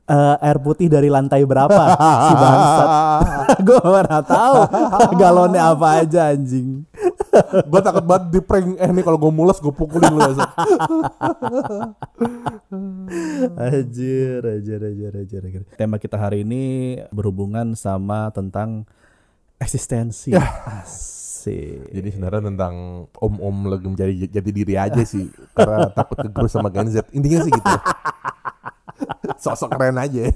Eh, 0.05 0.35
air 0.45 0.57
putih 0.61 0.87
dari 0.87 1.09
lantai 1.09 1.41
berapa 1.45 1.83
si 1.97 2.33
bangsat. 2.37 2.87
Gue 3.67 3.81
mana 3.81 4.19
tahu 4.21 4.57
galonnya 5.17 5.73
apa 5.73 6.05
aja 6.05 6.33
anjing. 6.33 6.85
gue 7.67 7.81
takut 7.83 8.07
banget 8.07 8.31
di 8.31 8.39
prank 8.39 8.79
eh 8.79 8.87
nih 8.95 9.03
kalau 9.03 9.19
gue 9.19 9.27
mules 9.27 9.59
gue 9.59 9.73
pukulin 9.75 10.07
lu 10.07 10.19
besok. 10.23 10.49
Anjir, 13.59 14.39
anjir, 14.39 14.79
anjir, 14.79 15.11
anjir, 15.11 15.41
anjir. 15.43 15.61
Tema 15.75 15.99
kita 15.99 16.15
hari 16.15 16.47
ini 16.47 16.95
berhubungan 17.11 17.75
sama 17.75 18.31
tentang 18.31 18.87
eksistensi. 19.59 20.31
Asik. 20.35 21.91
Jadi 21.91 22.07
sebenarnya 22.15 22.55
tentang 22.55 23.05
om-om 23.19 23.67
lagi 23.67 23.87
menjadi 23.87 24.13
jati 24.31 24.51
diri 24.55 24.75
aja 24.79 25.03
sih 25.03 25.27
karena 25.53 25.91
takut 25.91 26.17
kegerus 26.23 26.55
sama 26.55 26.71
Gen 26.71 26.87
Z. 26.87 27.03
Intinya 27.11 27.39
sih 27.43 27.51
gitu. 27.51 27.71
Sosok 29.37 29.69
keren 29.69 29.95
aja. 29.95 30.31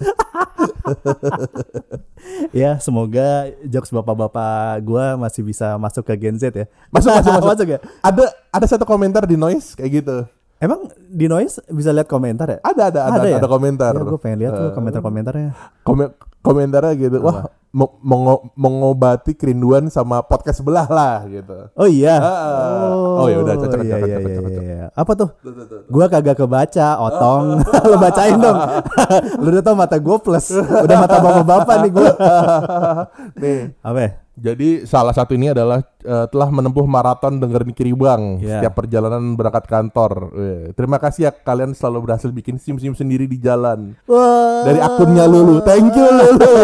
Ya, 2.51 2.75
semoga 2.78 3.28
jokes 3.63 3.89
bapak-bapak 3.89 4.44
gua 4.82 5.16
masih 5.16 5.42
bisa 5.42 5.78
masuk 5.78 6.04
ke 6.04 6.13
Gen 6.18 6.36
Z 6.36 6.51
ya. 6.51 6.66
Masuk 6.89 7.12
masuk 7.13 7.32
masuk. 7.38 7.50
masuk 7.50 7.68
ya? 7.70 7.80
Ada 8.01 8.24
ada 8.50 8.66
satu 8.66 8.84
komentar 8.84 9.24
di 9.24 9.36
noise 9.36 9.74
kayak 9.74 9.92
gitu. 9.98 10.18
Emang 10.60 10.86
di 10.92 11.25
noise 11.25 11.63
bisa 11.68 11.89
lihat 11.89 12.06
komentar 12.06 12.50
ya? 12.50 12.60
Ada 12.60 12.84
ada 12.86 13.00
ada 13.01 13.18
Ada 13.18 13.28
ada, 13.32 13.39
ya? 13.39 13.48
komentar. 13.48 13.92
Ya, 13.94 14.04
gue 14.04 14.20
pengen 14.20 14.38
lihat 14.39 14.54
tuh 14.54 14.66
Eh, 14.66 14.74
komentar-komentarnya. 14.74 15.50
komen 15.82 16.08
komentarnya 16.39 16.93
gitu 16.96 17.17
wah 17.19 17.48
mengo- 17.69 18.50
mengobati 18.58 19.38
kerinduan 19.38 19.93
sama 19.93 20.25
podcast 20.25 20.60
sebelah 20.63 20.89
lah 20.89 21.22
gitu 21.29 21.69
Oh 21.77 21.86
iya. 21.86 22.17
Ah. 22.17 22.89
Oh, 23.22 23.27
ya 23.29 23.38
udah, 23.46 23.55
cocok, 23.62 23.79
iya, 23.86 23.93
cocok, 23.93 24.10
iya, 24.10 24.17
cocok, 24.17 24.31
iya, 24.31 24.39
cocok. 24.41 24.63
iya. 24.65 24.86
Apa 24.96 25.12
tuh? 25.13 25.29
Gua 25.86 26.05
kagak 26.10 26.39
kebaca, 26.39 26.88
otong. 26.98 27.62
Lu 27.91 27.96
bacain 28.00 28.38
dong. 28.39 28.58
Lu 29.43 29.48
udah 29.53 29.63
tau 29.63 29.75
mata 29.77 29.98
gue 30.01 30.17
plus. 30.17 30.48
Udah 30.58 30.96
mata 30.98 31.17
bapak-bapak 31.22 31.75
nih 31.86 31.91
gue. 31.93 32.10
nih 33.43 33.60
Apa 33.86 34.00
ya? 34.01 34.10
Jadi 34.39 34.88
salah 34.88 35.12
satu 35.12 35.36
ini 35.36 35.51
adalah 35.51 35.84
eh, 36.00 36.25
telah 36.31 36.50
menempuh 36.50 36.88
maraton 36.88 37.38
dengerin 37.38 37.75
Kiribang 37.75 38.39
Iya. 38.39 38.63
setiap 38.63 38.74
perjalanan 38.79 39.36
berangkat 39.36 39.67
kantor 39.67 40.31
Weh, 40.31 40.72
terima 40.74 40.96
kasih 40.98 41.27
ya 41.27 41.31
kalian 41.36 41.75
selalu 41.75 42.08
berhasil 42.08 42.31
bikin 42.31 42.55
sim 42.55 42.79
sim 42.79 42.96
sendiri 42.96 43.27
di 43.27 43.36
jalan 43.38 43.93
Wah. 44.08 44.63
dari 44.63 44.79
akunnya 44.79 45.27
Lulu 45.27 45.60
thank 45.62 45.91
you 45.93 46.08
Lulu 46.08 46.55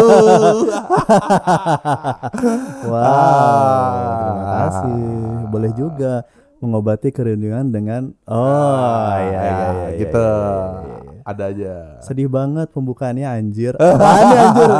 Wow. 2.86 4.16
Terima 4.16 4.44
kasih. 4.66 5.02
Boleh 5.48 5.72
juga 5.72 6.12
mengobati 6.58 7.12
kerinduan 7.12 7.68
dengan 7.68 8.16
oh 8.26 9.12
iya 9.20 9.28
iya 9.28 9.40
iya, 9.44 9.68
iya, 9.70 9.88
gitu 10.00 10.24
iya, 10.24 10.40
iya, 10.40 10.96
iya. 10.96 11.05
Ada 11.26 11.50
aja 11.50 11.98
Sedih 11.98 12.30
banget 12.30 12.70
pembukaannya 12.70 13.26
anjir. 13.26 13.74
Apaan 13.82 14.30
anjir? 14.30 14.70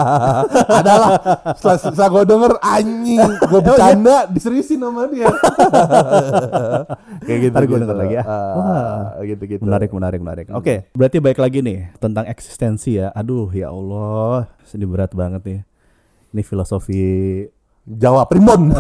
adalah 0.71 1.11
setelah, 1.59 1.79
setelah 1.83 2.09
gue 2.09 2.25
denger 2.25 2.53
anjing 2.63 3.23
gue 3.43 3.61
bercanda 3.61 4.17
diseriusin 4.31 4.79
sama 4.79 5.11
dia 5.11 5.27
kayak 7.27 7.39
gitu 7.43 7.55
Ntar 7.55 7.63
gua 7.65 7.71
gitu. 7.75 7.83
denger 7.83 7.97
lagi 7.99 8.15
ya. 8.15 8.23
Ah, 8.23 8.55
Wah. 8.55 9.03
gitu 9.21 9.43
gitu 9.45 9.61
Menarik, 9.67 9.91
menarik, 9.91 10.21
menarik. 10.23 10.47
Oke, 10.55 10.87
berarti 10.95 11.19
baik 11.19 11.39
lagi 11.39 11.59
nih 11.61 11.91
tentang 11.99 12.25
eksistensi 12.25 12.95
ya. 12.95 13.11
Aduh, 13.11 13.51
ya 13.51 13.75
Allah, 13.75 14.47
sedih 14.63 14.87
berat 14.87 15.11
banget 15.11 15.43
nih. 15.43 15.61
Ini 16.31 16.43
filosofi 16.43 17.03
Jawa 17.83 18.27
primbon 18.27 18.75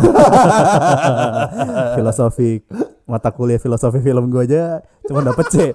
filosofi 1.96 2.58
mata 3.06 3.30
kuliah 3.30 3.62
filosofi 3.62 4.02
film 4.02 4.28
gue 4.34 4.42
aja 4.42 4.82
cuma 5.06 5.22
dapet 5.22 5.46
C. 5.48 5.56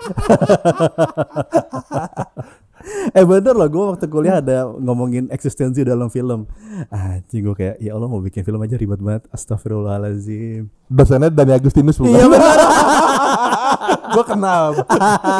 eh 3.17 3.23
bener 3.23 3.55
loh, 3.55 3.69
gue 3.71 3.83
waktu 3.95 4.05
kuliah 4.11 4.43
ada 4.43 4.67
ngomongin 4.67 5.31
eksistensi 5.31 5.87
dalam 5.87 6.11
film. 6.11 6.45
Anjing 6.91 7.47
gue 7.47 7.55
kayak, 7.55 7.75
ya 7.79 7.95
Allah 7.95 8.11
mau 8.11 8.19
bikin 8.19 8.43
film 8.43 8.59
aja 8.59 8.75
ribet 8.75 8.99
banget. 8.99 9.23
Astagfirullahaladzim. 9.31 10.67
dosennya 10.91 11.31
Dani 11.31 11.55
Agustinus 11.55 11.95
bukan 11.95 12.11
Iya 12.11 12.27
bener. 12.27 12.59
gue 14.11 14.23
kenal. 14.25 14.63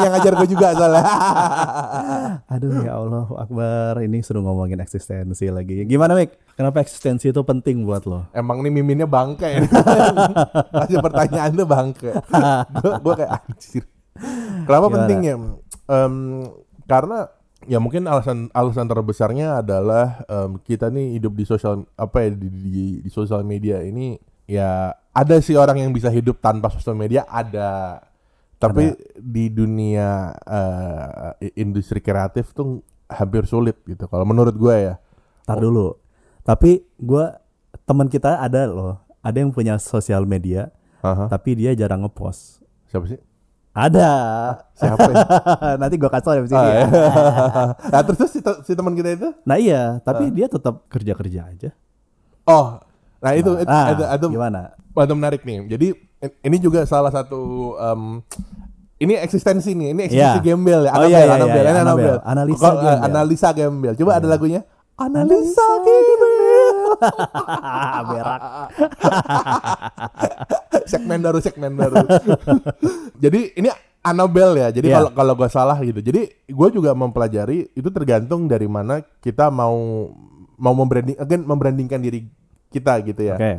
Yang 0.02 0.12
ngajar 0.16 0.32
gue 0.38 0.48
juga 0.48 0.66
soalnya. 0.74 1.04
Aduh 2.48 2.70
ya 2.82 2.92
Allah 2.98 3.26
Akbar. 3.38 4.02
Ini 4.02 4.18
suruh 4.24 4.42
ngomongin 4.42 4.80
eksistensi 4.80 5.46
lagi. 5.48 5.84
Gimana 5.86 6.16
Mik? 6.16 6.56
Kenapa 6.56 6.84
eksistensi 6.84 7.32
itu 7.32 7.40
penting 7.40 7.82
buat 7.88 8.04
lo? 8.04 8.28
emang 8.36 8.60
nih 8.60 8.72
miminnya 8.72 9.08
bangke 9.08 9.48
ya. 9.48 9.60
Masih 10.84 11.00
pertanyaan 11.00 11.50
tuh 11.56 11.68
bangke. 11.68 12.10
Gue 13.00 13.14
kayak 13.16 13.30
anjir. 13.40 13.84
Kenapa 14.68 14.86
Gimana? 14.86 14.96
penting 15.00 15.18
ya? 15.24 15.34
Em, 15.88 16.14
karena 16.84 17.18
ya 17.64 17.78
mungkin 17.78 18.04
alasan 18.10 18.50
alasan 18.52 18.86
terbesarnya 18.90 19.62
adalah 19.62 20.26
em, 20.26 20.58
kita 20.60 20.90
nih 20.92 21.18
hidup 21.18 21.32
di 21.38 21.44
sosial 21.46 21.86
apa 21.94 22.26
ya 22.26 22.28
di, 22.34 22.48
di, 22.50 22.86
di 23.00 23.10
sosial 23.10 23.46
media 23.46 23.80
ini 23.80 24.18
ya 24.50 24.92
ada 25.12 25.36
sih 25.38 25.54
orang 25.54 25.80
yang 25.80 25.92
bisa 25.94 26.10
hidup 26.10 26.42
tanpa 26.42 26.68
sosial 26.72 26.98
media 26.98 27.22
ada 27.30 28.00
tapi 28.62 28.84
di 29.18 29.50
dunia 29.50 30.30
eh, 30.46 31.50
industri 31.58 31.98
kreatif 31.98 32.54
tuh 32.54 32.78
hampir 33.10 33.42
sulit 33.50 33.74
gitu. 33.82 34.06
Kalau 34.06 34.22
menurut 34.22 34.54
gue 34.54 34.74
ya. 34.78 34.94
Ntar 35.48 35.58
dulu. 35.58 35.98
Tapi 36.46 36.86
gue 36.98 37.24
Teman 37.82 38.06
kita 38.06 38.38
ada 38.38 38.68
loh. 38.68 39.00
Ada 39.24 39.42
yang 39.42 39.50
punya 39.50 39.74
sosial 39.80 40.22
media 40.28 40.70
Aha. 41.02 41.26
Tapi 41.26 41.58
dia 41.58 41.74
jarang 41.74 42.06
ngepost. 42.06 42.62
Siapa 42.86 43.10
sih? 43.10 43.18
Ada. 43.74 44.10
Siapa 44.78 45.02
ya? 45.10 45.24
Nanti 45.82 45.98
gue 45.98 46.06
kasih 46.06 46.22
tau 46.24 46.34
di 46.38 46.46
sini 46.46 46.62
Ah, 46.62 46.70
ya. 46.70 46.84
nah, 47.92 48.00
terus 48.06 48.30
si, 48.30 48.38
si 48.38 48.72
teman 48.78 48.94
kita 48.94 49.10
itu? 49.18 49.28
Nah 49.42 49.58
iya. 49.58 49.98
Tapi 50.06 50.30
dia 50.30 50.46
tetap 50.46 50.86
kerja-kerja 50.86 51.50
aja. 51.50 51.70
Oh 52.46 52.78
nah 53.22 53.38
itu 53.38 53.54
itu 53.54 53.70
Ah, 53.70 53.94
itu, 53.94 54.02
itu, 54.02 54.26
Gimana? 54.34 54.74
itu 54.78 55.14
menarik 55.14 55.42
nih. 55.46 55.58
Jadi 55.70 55.88
ini 56.40 56.56
juga 56.56 56.82
salah 56.82 57.08
satu 57.08 57.40
em, 57.74 58.02
ini 58.98 59.14
eksistensi 59.16 59.72
nih 59.72 59.88
ini 59.90 60.00
eksistensi 60.04 60.38
Iya. 60.38 60.44
gembel 60.44 60.80
ya 60.82 60.90
Oh, 60.90 60.96
Anabel 60.96 61.08
iya, 61.08 61.18
iya, 61.20 61.32
Anabel 61.32 61.52
iya, 61.56 61.62
ini 61.64 61.80
Anabel. 61.80 61.82
Anabel 61.82 62.16
Analisa 62.24 62.60
Kok, 62.60 62.70
eh, 62.70 62.78
gembel. 62.78 63.02
analisa 63.04 63.48
gembel 63.50 63.92
coba 63.94 64.12
ada 64.14 64.26
lagunya 64.26 64.60
Analisa 64.92 65.66
Gmail. 65.80 66.78
Berak. 68.08 68.40
segmen 70.86 71.18
baru, 71.18 71.38
segmen 71.40 71.72
baru. 71.72 71.96
Jadi 73.24 73.56
ini 73.56 73.68
Annabelle 74.00 74.58
ya. 74.58 74.68
Jadi 74.70 74.86
Iya. 74.86 74.96
kalau 75.00 75.10
kalau 75.12 75.32
gue 75.34 75.48
salah 75.48 75.78
gitu. 75.80 75.98
Jadi 75.98 76.20
gue 76.44 76.68
juga 76.70 76.92
mempelajari 76.92 77.72
itu 77.72 77.88
tergantung 77.88 78.46
dari 78.46 78.66
mana 78.66 79.00
kita 79.18 79.48
mau 79.48 80.10
mau 80.54 80.74
membranding, 80.76 81.16
again 81.16 81.42
membrandingkan 81.42 81.98
diri 81.98 82.28
kita 82.68 82.98
gitu 83.02 83.22
ya. 83.24 83.34
Oke. 83.34 83.52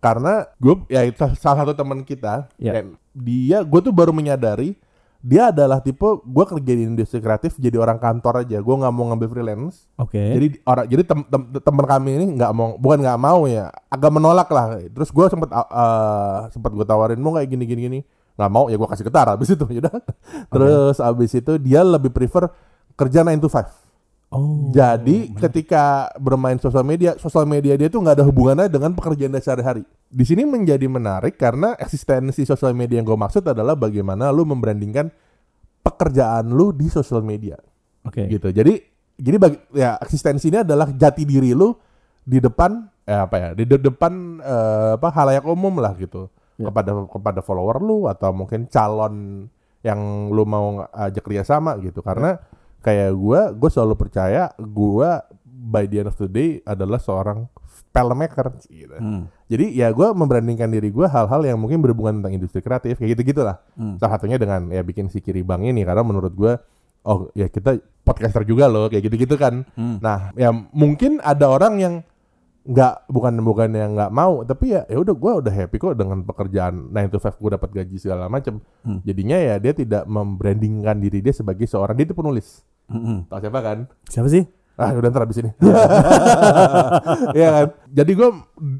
Karena 0.00 0.48
gue 0.56 0.74
ya 0.88 1.04
itu 1.04 1.20
salah 1.36 1.62
satu 1.64 1.76
teman 1.76 2.00
kita, 2.02 2.48
Iya. 2.56 2.72
kayak 2.72 2.86
dia 3.12 3.58
gue 3.60 3.80
tuh 3.84 3.92
baru 3.92 4.16
menyadari 4.16 4.72
dia 5.20 5.52
adalah 5.52 5.84
tipe 5.84 6.00
gue 6.24 6.44
kerja 6.48 6.72
di 6.72 6.88
industri 6.88 7.20
kreatif 7.20 7.52
jadi 7.60 7.76
orang 7.76 8.00
kantor 8.00 8.40
aja. 8.40 8.56
Gue 8.64 8.72
nggak 8.72 8.88
mau 8.88 9.12
ngambil 9.12 9.28
freelance. 9.28 9.84
Oke. 10.00 10.16
Jadi 10.16 10.46
orang 10.64 10.88
jadi 10.88 11.02
tem, 11.04 11.20
tem, 11.28 11.42
teman 11.60 11.84
kami 11.84 12.10
ini 12.16 12.26
nggak 12.40 12.52
mau 12.56 12.80
bukan 12.80 13.04
nggak 13.04 13.20
mau 13.20 13.44
ya 13.44 13.68
agak 13.92 14.10
menolak 14.16 14.48
lah. 14.48 14.80
Terus 14.80 15.12
gue 15.12 15.26
sempet 15.28 15.52
uh, 15.52 16.48
sempet 16.48 16.72
gue 16.72 16.86
tawarin 16.88 17.20
mau 17.20 17.36
nggak 17.36 17.52
gini 17.52 17.64
gini 17.68 17.80
gini 17.84 18.00
nggak 18.40 18.48
mau 18.48 18.72
ya 18.72 18.80
gue 18.80 18.88
kasih 18.88 19.04
getar 19.04 19.28
abis 19.36 19.52
itu 19.52 19.64
ya 19.76 19.84
udah. 19.84 20.00
Terus 20.48 20.96
abis 21.04 21.30
itu 21.36 21.52
dia 21.60 21.84
lebih 21.84 22.08
prefer 22.08 22.48
kerja 22.96 23.20
9 23.20 23.44
to 23.44 23.52
5. 23.52 23.89
Oh. 24.30 24.70
Jadi 24.70 25.34
ketika 25.34 26.06
bermain 26.14 26.54
sosial 26.62 26.86
media, 26.86 27.18
sosial 27.18 27.50
media 27.50 27.74
dia 27.74 27.90
tuh 27.90 27.98
nggak 27.98 28.22
ada 28.22 28.26
hubungannya 28.26 28.70
dengan 28.70 28.94
pekerjaan 28.94 29.34
dia 29.34 29.42
sehari-hari. 29.42 29.82
Di 30.06 30.22
sini 30.22 30.46
menjadi 30.46 30.86
menarik 30.86 31.34
karena 31.34 31.74
eksistensi 31.74 32.46
sosial 32.46 32.70
media 32.70 33.02
yang 33.02 33.10
gue 33.10 33.18
maksud 33.18 33.42
adalah 33.42 33.74
bagaimana 33.74 34.30
lu 34.30 34.46
membrandingkan 34.46 35.10
pekerjaan 35.82 36.46
lu 36.54 36.70
di 36.70 36.86
sosial 36.86 37.26
media 37.26 37.58
Oke. 38.06 38.30
gitu. 38.30 38.54
Jadi 38.54 38.78
jadi 39.18 39.36
bagi, 39.36 39.58
ya 39.74 39.98
eksistensi 39.98 40.46
ini 40.46 40.62
adalah 40.62 40.94
jati 40.94 41.26
diri 41.26 41.50
lu 41.50 41.74
di 42.22 42.38
depan 42.38 42.86
eh, 43.04 43.20
apa 43.26 43.36
ya 43.36 43.48
di 43.58 43.66
de- 43.66 43.82
depan 43.82 44.12
eh, 44.38 44.90
apa 44.94 45.08
halayak 45.10 45.42
umum 45.42 45.82
lah 45.82 45.94
gitu 45.98 46.30
Ya. 46.60 46.68
kepada 46.68 46.92
kepada 47.08 47.40
follower 47.40 47.80
lu 47.80 48.04
atau 48.04 48.36
mungkin 48.36 48.68
calon 48.68 49.48
yang 49.80 50.28
lu 50.28 50.44
mau 50.44 50.84
ajak 50.92 51.24
kerja 51.24 51.40
sama 51.40 51.72
gitu 51.80 52.04
karena 52.04 52.36
kayak 52.80 53.12
gua 53.16 53.52
gue 53.52 53.70
selalu 53.70 53.94
percaya 53.96 54.52
gua 54.56 55.24
by 55.44 55.84
the 55.86 56.00
end 56.00 56.08
of 56.08 56.16
the 56.16 56.28
day 56.28 56.64
adalah 56.64 56.98
seorang 56.98 57.46
filmmaker 57.90 58.46
gitu. 58.70 58.96
Hmm. 58.96 59.26
Jadi 59.50 59.74
ya 59.74 59.90
gua 59.90 60.14
membrandingkan 60.14 60.70
diri 60.70 60.94
gua 60.94 61.10
hal-hal 61.10 61.42
yang 61.42 61.58
mungkin 61.58 61.82
berhubungan 61.82 62.22
tentang 62.22 62.34
industri 62.38 62.62
kreatif 62.62 62.98
kayak 62.98 63.18
gitu 63.18 63.34
gitulah. 63.34 63.58
Hmm. 63.74 63.98
Salah 63.98 64.18
satunya 64.18 64.38
dengan 64.38 64.70
ya 64.70 64.82
bikin 64.86 65.10
si 65.10 65.18
kiri 65.18 65.42
bang 65.42 65.66
ini 65.66 65.82
karena 65.82 66.02
menurut 66.06 66.32
gua 66.34 66.58
oh 67.04 67.32
ya 67.34 67.50
kita 67.50 67.82
podcaster 68.06 68.46
juga 68.46 68.70
loh 68.70 68.86
kayak 68.86 69.10
gitu-gitu 69.10 69.34
kan. 69.34 69.66
Hmm. 69.74 69.98
Nah 69.98 70.30
ya 70.38 70.54
mungkin 70.54 71.18
ada 71.20 71.50
orang 71.50 71.74
yang 71.82 71.94
nggak 72.60 73.08
bukan 73.08 73.40
bukan 73.40 73.72
yang 73.72 73.96
nggak 73.96 74.12
mau 74.12 74.44
tapi 74.44 74.76
ya 74.76 74.84
ya 74.84 75.00
udah 75.00 75.16
gua 75.16 75.32
udah 75.40 75.48
happy 75.48 75.80
kok 75.80 75.96
dengan 75.96 76.20
pekerjaan 76.22 76.92
9 76.92 77.08
to 77.08 77.18
5 77.18 77.40
gue 77.40 77.50
dapat 77.58 77.70
gaji 77.82 77.96
segala 77.98 78.30
macam. 78.30 78.62
Hmm. 78.86 79.02
Jadinya 79.02 79.34
ya 79.34 79.58
dia 79.58 79.74
tidak 79.74 80.06
membrandingkan 80.06 80.94
diri 81.02 81.18
dia 81.18 81.34
sebagai 81.34 81.66
seorang 81.66 81.98
dia 81.98 82.06
itu 82.06 82.14
penulis. 82.14 82.62
Mm-mm. 82.90 83.18
Tahu 83.26 83.38
siapa 83.38 83.60
kan? 83.60 83.78
Siapa 84.04 84.28
sih? 84.28 84.44
Ah 84.74 84.90
udah 84.90 85.08
ntar 85.08 85.22
abis 85.22 85.38
ini 85.38 85.52
Iya 87.36 87.48
kan 87.52 87.66
Jadi 87.86 88.12
gue 88.12 88.28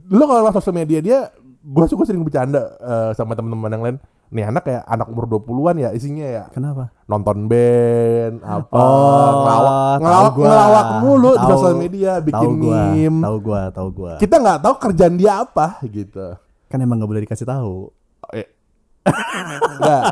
Lu 0.08 0.22
kalau 0.22 0.40
lewat 0.40 0.56
sosial 0.56 0.72
media 0.74 0.96
dia 0.98 1.28
Gue 1.60 1.84
suka 1.84 2.02
sering 2.02 2.24
bercanda 2.24 2.72
eh, 2.74 3.10
Sama 3.12 3.36
teman-teman 3.36 3.68
yang 3.68 3.84
lain 3.84 3.96
Nih 4.30 4.48
anak 4.48 4.64
kayak 4.64 4.80
anak 4.82 5.06
umur 5.06 5.28
20-an 5.28 5.76
ya 5.76 5.90
Isinya 5.92 6.24
ya 6.24 6.44
Kenapa? 6.48 6.88
Nonton 7.04 7.44
band 7.44 8.40
Apa 8.40 8.72
Oh, 8.72 9.28
Ngelawak 9.36 9.96
Ngelawak, 10.00 10.32
gua. 10.32 10.46
ngelawak 10.46 10.86
mulu 11.00 11.30
Di 11.30 11.36
Tahu. 11.36 11.50
sosial 11.52 11.74
media 11.76 12.12
Bikin 12.16 12.48
tahu 12.48 12.52
gua, 12.56 12.80
meme 12.88 13.20
tahu 13.20 13.36
gua, 13.38 13.62
tahu 13.68 13.88
gua. 13.92 14.12
Kita 14.16 14.34
nggak 14.38 14.58
tahu 14.64 14.74
kerjaan 14.80 15.14
dia 15.14 15.32
apa 15.38 15.66
Gitu 15.84 16.26
Kan 16.64 16.78
emang 16.80 16.96
nggak 16.96 17.10
boleh 17.10 17.22
dikasih 17.26 17.44
tahu. 17.44 17.90
Eh. 18.32 18.46
Nggak. 19.76 20.02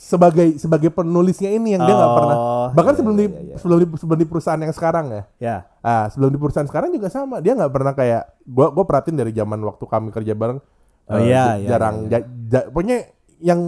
Sebagai 0.00 0.56
sebagai 0.56 0.88
penulisnya 0.88 1.52
ini 1.52 1.76
yang 1.76 1.84
dia 1.84 1.92
nggak 1.92 2.08
Oh, 2.08 2.16
pernah 2.16 2.36
bahkan 2.72 2.92
iya, 2.92 2.98
sebelum 2.98 3.16
di 3.16 3.26
iya, 3.26 3.40
iya. 3.44 3.54
sebelum 3.60 3.78
di 3.78 3.86
sebelum 3.94 4.18
di 4.18 4.26
perusahaan 4.26 4.56
yang 4.56 4.72
sekarang 4.72 5.06
ya 5.10 5.22
Ya. 5.36 5.56
Ah, 5.80 6.08
sebelum 6.08 6.32
di 6.32 6.40
perusahaan 6.40 6.64
sekarang 6.64 6.88
juga 6.88 7.08
sama. 7.08 7.38
Dia 7.38 7.52
nggak 7.52 7.68
pernah 7.68 7.92
kayak 7.92 8.22
gua 8.42 8.72
gua 8.72 8.84
perhatiin 8.84 9.16
dari 9.16 9.28
zaman 9.30 9.60
waktu 9.60 9.84
kami 9.84 10.08
kerja 10.08 10.32
bareng. 10.32 10.56
Oh, 11.04 11.16
eh, 11.16 11.28
iya, 11.28 11.44
j- 11.52 11.58
iya, 11.60 11.68
jarang 11.68 11.96
iya, 12.02 12.08
ja- 12.16 12.26
ja- 12.48 12.66
pokoknya 12.68 12.98
yang 13.40 13.60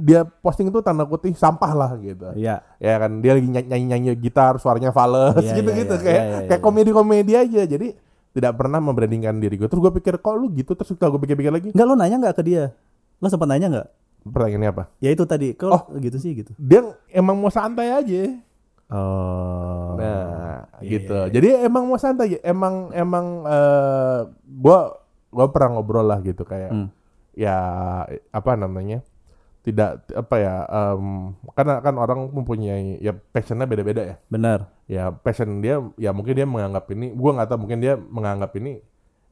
dia 0.00 0.22
posting 0.22 0.66
itu 0.66 0.78
tanda 0.80 1.02
kutip 1.02 1.34
sampah 1.34 1.70
lah 1.70 1.90
gitu. 1.96 2.34
Iya. 2.34 2.66
Ya 2.78 2.94
kan 2.96 3.18
dia 3.18 3.32
lagi 3.32 3.46
nyanyi 3.46 3.84
nyanyi 3.86 4.10
gitar 4.16 4.58
suaranya 4.58 4.90
fals 4.90 5.38
Iya, 5.38 5.54
gitu-gitu 5.54 5.92
iya, 5.92 5.98
iya, 5.98 6.04
kayak 6.04 6.18
iya, 6.20 6.30
iya, 6.32 6.38
kayak 6.46 6.58
iya. 6.58 6.64
komedi-komedi 6.64 7.32
aja. 7.32 7.62
Jadi 7.62 7.88
tidak 8.32 8.52
pernah 8.54 8.78
membrandingkan 8.78 9.38
diri 9.38 9.54
gue. 9.54 9.66
Terus 9.66 9.80
gue 9.80 9.92
pikir 9.94 10.18
kok 10.18 10.34
lu 10.34 10.50
gitu 10.50 10.74
terus 10.74 10.90
gue 10.90 11.20
pikir-pikir 11.20 11.48
lagi 11.48 11.68
Enggak 11.70 11.86
lo 11.86 11.94
nanya 11.94 12.16
nggak 12.20 12.34
ke 12.34 12.42
dia? 12.42 12.74
Lo 13.18 13.26
sempat 13.26 13.46
nanya 13.46 13.66
nggak? 13.70 13.88
Pertanyaannya 14.26 14.70
apa? 14.70 14.84
Ya 14.98 15.10
itu 15.10 15.24
tadi. 15.24 15.54
Kok 15.54 15.70
Oh. 15.70 15.82
gitu 15.96 16.18
sih 16.18 16.34
gitu. 16.34 16.52
Dia 16.56 16.82
emang 17.08 17.38
mau 17.38 17.48
santai 17.48 17.90
aja. 17.90 18.22
Oh. 18.86 19.98
Nah, 19.98 20.70
iya, 20.78 20.90
gitu. 20.98 21.10
iya, 21.10 21.26
iya. 21.26 21.32
Jadi 21.34 21.48
emang 21.66 21.90
mau 21.90 21.98
santai, 21.98 22.38
emang 22.40 22.94
emang 22.94 23.26
eh 23.42 24.20
gua 24.46 24.94
gua 25.28 25.46
pernah 25.50 25.78
ngobrol 25.78 26.06
lah 26.06 26.22
gitu 26.22 26.46
kayak 26.46 26.70
Hmm. 26.70 26.88
ya 27.34 27.56
apa 28.30 28.54
namanya? 28.54 29.02
Tidak 29.66 30.14
apa 30.14 30.34
ya? 30.38 30.54
em, 30.70 31.34
karena 31.58 31.82
kan 31.82 31.98
orang 31.98 32.30
mempunyai 32.30 33.02
ya 33.02 33.10
passionnya 33.10 33.66
beda-beda 33.66 34.06
ya. 34.06 34.16
Benar. 34.30 34.70
Ya 34.86 35.10
passion 35.10 35.58
dia 35.58 35.82
ya 35.98 36.14
mungkin 36.14 36.38
dia 36.38 36.46
menganggap 36.46 36.86
ini, 36.94 37.10
gua 37.10 37.34
nggak 37.34 37.48
tahu 37.50 37.66
mungkin 37.66 37.82
dia 37.82 37.98
menganggap 37.98 38.54
ini 38.54 38.78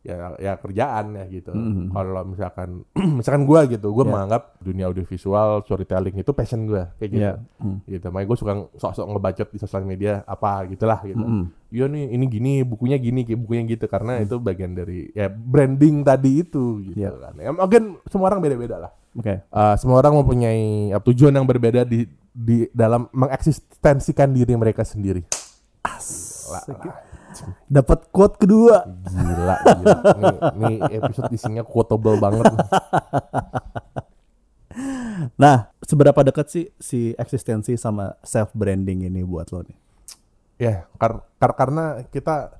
ya 0.04 0.36
ya 0.36 0.52
kerjaan 0.54 1.16
ya 1.16 1.24
gitu. 1.26 1.50
Hmm. 1.50 1.88
Kalau 1.88 2.22
misalkan 2.22 2.68
misalkan 3.18 3.42
gua 3.42 3.64
gitu, 3.64 3.88
gua 3.90 4.04
Ya. 4.04 4.12
menganggap 4.12 4.42
dunia 4.60 4.84
audiovisual 4.86 5.64
storytelling 5.64 6.12
itu 6.14 6.30
passion 6.30 6.68
gua 6.68 6.92
kayak 6.96 7.10
gitu 7.10 7.24
Iya. 7.24 7.32
Hmm. 7.56 7.80
gitu. 7.84 8.06
Makanya 8.08 8.28
gue 8.28 8.38
suka 8.38 8.52
sok-sok 8.76 9.06
ngebacot 9.08 9.48
di 9.48 9.58
sosial 9.58 9.82
media 9.82 10.20
apa 10.22 10.68
gitulah 10.68 11.00
gitu. 11.02 11.18
Mm-mm. 11.18 11.48
Iya 11.68 11.88
nih 11.88 12.04
ini 12.06 12.24
gini 12.28 12.52
bukunya 12.62 12.96
gini 12.96 13.24
kayak 13.24 13.40
bukunya 13.40 13.62
gitu 13.66 13.88
karena 13.88 14.20
Hmm. 14.20 14.24
itu 14.24 14.36
bagian 14.38 14.72
dari 14.72 15.08
ya 15.10 15.26
branding 15.26 16.04
tadi 16.04 16.44
itu 16.44 16.84
gitu 16.84 17.00
Iya. 17.00 17.10
kan. 17.16 17.34
Ya 17.34 17.50
mungkin 17.50 17.82
semua 18.06 18.28
orang 18.28 18.38
beda-beda 18.38 18.76
lah. 18.78 18.92
Oke. 19.14 19.40
Eh, 19.40 19.74
semua 19.78 19.98
orang 19.98 20.20
mempunyai 20.20 20.90
ya, 20.90 20.98
tujuan 20.98 21.32
yang 21.32 21.46
berbeda 21.46 21.82
di 21.82 22.04
di 22.28 22.66
dalam 22.70 23.06
mengeksistensikan 23.10 24.30
diri 24.30 24.52
mereka 24.52 24.82
sendiri. 24.82 25.22
Dapat 27.66 28.10
quote 28.10 28.36
kedua. 28.38 28.84
Gila, 28.86 29.56
gila. 29.60 29.98
Nih, 30.14 30.36
nih 30.54 30.76
episode 30.98 31.30
isinya 31.32 31.62
quotable 31.62 32.18
banget. 32.18 32.44
Nah, 35.38 35.70
seberapa 35.78 36.26
dekat 36.26 36.46
sih 36.50 36.66
si 36.82 37.14
eksistensi 37.14 37.78
sama 37.78 38.18
self 38.26 38.50
branding 38.50 39.06
ini 39.06 39.22
buat 39.22 39.46
lo 39.54 39.62
nih? 39.62 39.78
ya, 40.54 40.86
kar- 40.98 41.22
kar- 41.38 41.54
karena 41.58 42.02
kita 42.10 42.54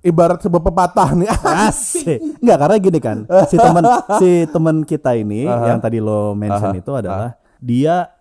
ibarat 0.00 0.40
sebuah 0.40 0.60
pepatah 0.60 1.16
nih. 1.16 1.28
Asik. 1.68 2.20
Enggak 2.40 2.58
karena 2.60 2.76
gini 2.76 2.98
kan, 3.00 3.18
si 3.48 3.56
teman 3.56 3.84
si 4.20 4.30
teman 4.48 4.76
kita 4.84 5.16
ini 5.16 5.48
Aha. 5.48 5.72
yang 5.72 5.80
tadi 5.80 6.04
lo 6.04 6.36
mention 6.36 6.72
Aha. 6.76 6.80
itu 6.80 6.92
adalah 6.92 7.30
dia 7.56 8.12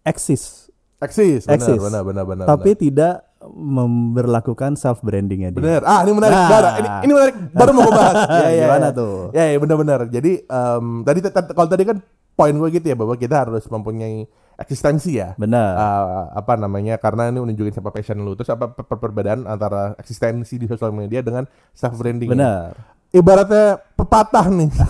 eksis 0.00 0.72
Eksis, 0.96 1.44
benar, 1.44 1.56
Eksis. 1.60 1.76
benar, 1.76 2.02
benar, 2.08 2.24
benar. 2.24 2.46
tapi 2.48 2.72
tidak 2.72 3.20
memberlakukan 3.54 4.74
self 4.74 5.02
brandingnya 5.02 5.54
dia. 5.54 5.58
Bener. 5.62 5.82
Ah, 5.86 6.02
ini 6.02 6.12
menarik. 6.14 6.36
Nah. 6.36 6.48
Bara. 6.50 6.70
Ini, 6.78 6.88
ini 7.06 7.12
menarik. 7.14 7.34
Baru 7.54 7.70
mau 7.72 7.90
bahas. 7.90 8.14
Ya, 8.26 8.48
ya, 8.50 8.64
Gimana 8.66 8.88
ya. 8.88 8.98
tuh? 8.98 9.14
Ya, 9.32 9.44
ya 9.52 9.58
benar-benar. 9.62 10.00
Jadi 10.10 10.32
em, 10.42 10.84
tadi 11.06 11.18
kalau 11.30 11.68
tadi 11.70 11.84
kan 11.86 11.96
poin 12.36 12.52
gue 12.52 12.68
gitu 12.74 12.86
ya 12.92 12.96
bahwa 12.98 13.14
kita 13.16 13.48
harus 13.48 13.64
mempunyai 13.70 14.28
eksistensi 14.56 15.16
ya. 15.16 15.36
Benar. 15.38 15.72
Ah, 15.76 16.04
apa 16.34 16.56
namanya? 16.56 16.96
Karena 16.98 17.28
ini 17.30 17.38
menunjukin 17.40 17.72
siapa 17.76 17.92
passion 17.92 18.18
lu. 18.20 18.34
Terus 18.34 18.50
apa 18.52 18.72
per- 18.72 18.86
per- 18.88 19.00
perbedaan 19.00 19.46
antara 19.46 19.94
eksistensi 20.00 20.56
di 20.56 20.66
sosial 20.66 20.92
media 20.92 21.22
dengan 21.22 21.44
self 21.72 21.96
branding? 21.96 22.32
Benar. 22.32 22.74
Ibaratnya 23.14 23.80
pepatah 23.94 24.46
nih. 24.50 24.70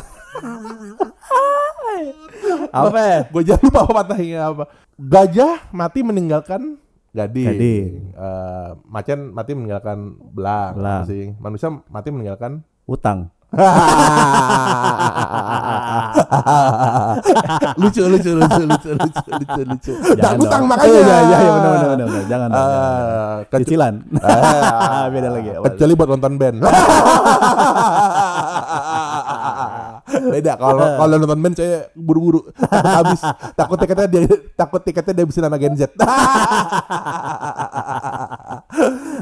Apa? 2.72 3.30
gue 3.32 3.42
jangan 3.46 3.62
lupa 3.68 3.80
pepatahnya 3.88 4.40
apa. 4.52 4.64
Gajah 4.96 5.72
mati 5.72 6.00
meninggalkan 6.04 6.76
gading. 7.16 7.46
Gading. 7.48 7.88
Eh, 8.12 8.68
macan 8.84 9.18
mati 9.32 9.52
meninggalkan 9.52 9.98
belang. 10.30 10.76
Belang. 10.76 11.08
Manusia 11.40 11.72
mati 11.88 12.08
meninggalkan 12.12 12.60
Utang. 12.84 13.32
lucu 17.78 18.02
lucu 18.04 18.30
lucu 18.34 18.62
lucu 18.64 18.90
lucu 18.92 19.20
lucu 19.30 19.62
lucu 19.64 19.92
Jangan 20.18 20.38
utang 20.40 20.62
makanya 20.66 20.92
Iya, 20.92 21.16
iya, 21.22 21.38
iya, 21.38 21.50
benar, 21.54 21.70
benar, 21.70 22.06
benar. 22.06 22.24
Jangan 22.26 22.48
dong, 22.50 22.66
kecu- 23.46 23.60
Cicilan. 23.64 23.94
Ah, 24.20 25.06
Beda 25.14 25.28
lagi. 25.30 25.50
apa? 25.50 25.62
kecuali 25.70 25.92
buat 25.94 26.08
nonton 26.10 26.32
band 26.36 26.56
Beda 30.06 30.54
kalau 30.54 30.86
kalau 31.02 31.14
nonton 31.18 31.38
band 31.42 31.54
saya 31.58 31.90
buru-buru 31.98 32.46
takut 32.54 32.94
habis. 32.94 33.20
Takut 33.58 33.76
tiketnya 33.82 34.06
dia 34.06 34.20
takut 34.54 34.80
tiketnya 34.82 35.12
dia 35.18 35.26
bisa 35.26 35.42
nama 35.42 35.58
Gen 35.58 35.74
Z. 35.74 35.90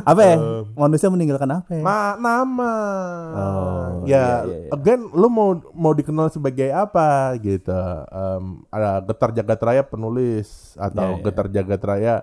Apa 0.05 0.21
ya? 0.21 0.37
Manusia 0.77 1.09
meninggalkan 1.09 1.49
apa 1.49 1.71
ya? 1.73 1.83
Ma 1.83 2.19
nama. 2.19 2.75
Oh, 3.33 4.05
ya, 4.05 4.45
iya, 4.45 4.45
iya, 4.45 4.57
iya. 4.69 4.71
again 4.75 5.09
lu 5.15 5.29
mau 5.33 5.57
mau 5.73 5.93
dikenal 5.97 6.29
sebagai 6.29 6.69
apa 6.75 7.33
gitu. 7.41 7.73
Em, 8.11 8.45
ada 8.69 9.01
Getar 9.05 9.31
Jagat 9.33 9.61
Raya 9.63 9.83
penulis 9.87 10.77
atau 10.77 11.17
Iya, 11.17 11.17
iya. 11.17 11.25
Getar 11.25 11.47
Jagat 11.49 11.83
Raya 11.85 12.15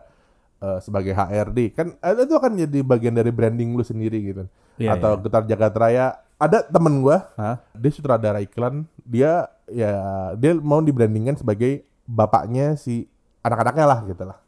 eh, 0.61 0.79
sebagai 0.83 1.13
HRD. 1.15 1.59
Kan 1.73 1.87
eh, 1.97 2.13
itu 2.21 2.33
akan 2.37 2.51
jadi 2.67 2.79
bagian 2.85 3.15
dari 3.17 3.31
branding 3.33 3.73
lu 3.73 3.81
sendiri 3.81 4.19
gitu. 4.21 4.43
Iya, 4.77 4.97
atau 4.97 5.17
iya. 5.17 5.21
Getar 5.25 5.43
Jagat 5.49 5.73
Raya 5.73 6.05
ada 6.41 6.65
temen 6.65 6.99
gua 6.99 7.29
Hah? 7.37 7.61
dia 7.77 7.91
sutradara 7.93 8.41
iklan 8.41 8.89
dia 9.05 9.45
ya 9.69 9.93
dia 10.35 10.57
mau 10.57 10.81
dibrandingkan 10.81 11.37
sebagai 11.37 11.85
bapaknya 12.03 12.73
si 12.75 13.05
anak-anaknya 13.41 13.85
lah 13.85 13.99
gitu 14.05 14.25
lah 14.25 14.39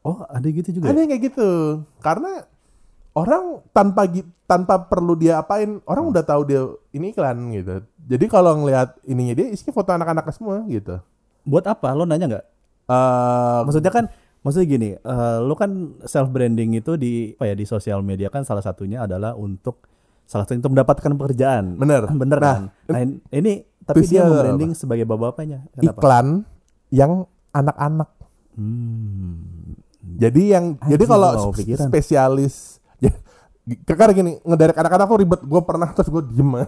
Oh, 0.00 0.22
ada 0.22 0.46
gitu 0.46 0.70
juga. 0.70 0.86
ada 0.86 0.96
ya? 0.96 1.02
yang 1.02 1.10
kayak 1.10 1.34
gitu 1.34 1.50
karena 1.98 2.46
orang 3.10 3.58
tanpa 3.74 4.06
tanpa 4.46 4.86
perlu 4.86 5.18
dia 5.18 5.34
apain 5.36 5.82
orang 5.82 6.06
udah 6.06 6.22
tahu 6.22 6.46
dia 6.46 6.62
ini 6.94 7.10
iklan 7.10 7.34
gitu 7.50 7.82
jadi 8.06 8.24
kalau 8.30 8.54
ngelihat 8.62 8.94
ininya 9.02 9.34
dia 9.34 9.50
isinya 9.50 9.74
foto 9.74 9.90
anak-anaknya 9.90 10.30
semua 10.32 10.62
gitu 10.66 11.02
Buat 11.42 11.62
apa? 11.66 11.94
Lo 11.94 12.02
nanya 12.02 12.26
nggak? 12.26 12.44
eh 12.86 13.60
Maksudnya 13.62 13.90
kan 13.90 14.04
maksudnya 14.42 14.66
gini, 14.66 14.90
eh, 14.94 15.38
lo 15.42 15.54
kan 15.54 15.70
self 16.06 16.30
branding 16.30 16.78
itu 16.78 16.94
di 16.94 17.34
apa 17.34 17.50
ya 17.50 17.54
di 17.54 17.66
sosial 17.66 18.02
media 18.02 18.30
kan 18.30 18.42
salah 18.42 18.62
satunya 18.62 19.02
adalah 19.02 19.34
untuk 19.34 19.82
salah 20.26 20.44
satu 20.44 20.58
untuk 20.58 20.72
mendapatkan 20.72 21.10
pekerjaan. 21.12 21.64
Bener. 21.74 22.02
Bener 22.10 22.36
Nah, 22.36 22.44
kan? 22.44 22.60
Nah, 22.86 22.98
in- 23.00 23.22
ini 23.30 23.52
tapi 23.80 24.02
dia 24.02 24.26
membranding 24.26 24.74
sebagai 24.74 25.04
bapak-bapaknya. 25.04 25.70
Iklan 25.78 26.42
yang 26.90 27.24
anak-anak 27.50 28.10
Hmm. 28.56 29.76
Jadi 30.16 30.42
yang 30.48 30.64
Anjing, 30.74 30.90
jadi 30.90 31.04
kalau 31.04 31.52
kepikiran. 31.52 31.86
spesialis 31.86 32.80
ya, 32.96 33.12
karena 33.84 34.12
gini 34.14 34.32
ngederek 34.40 34.72
anak-anak 34.74 35.06
tuh 35.06 35.18
ribet. 35.20 35.40
Gue 35.42 35.60
pernah 35.60 35.92
terus 35.92 36.08
gue 36.08 36.22
diem 36.24 36.64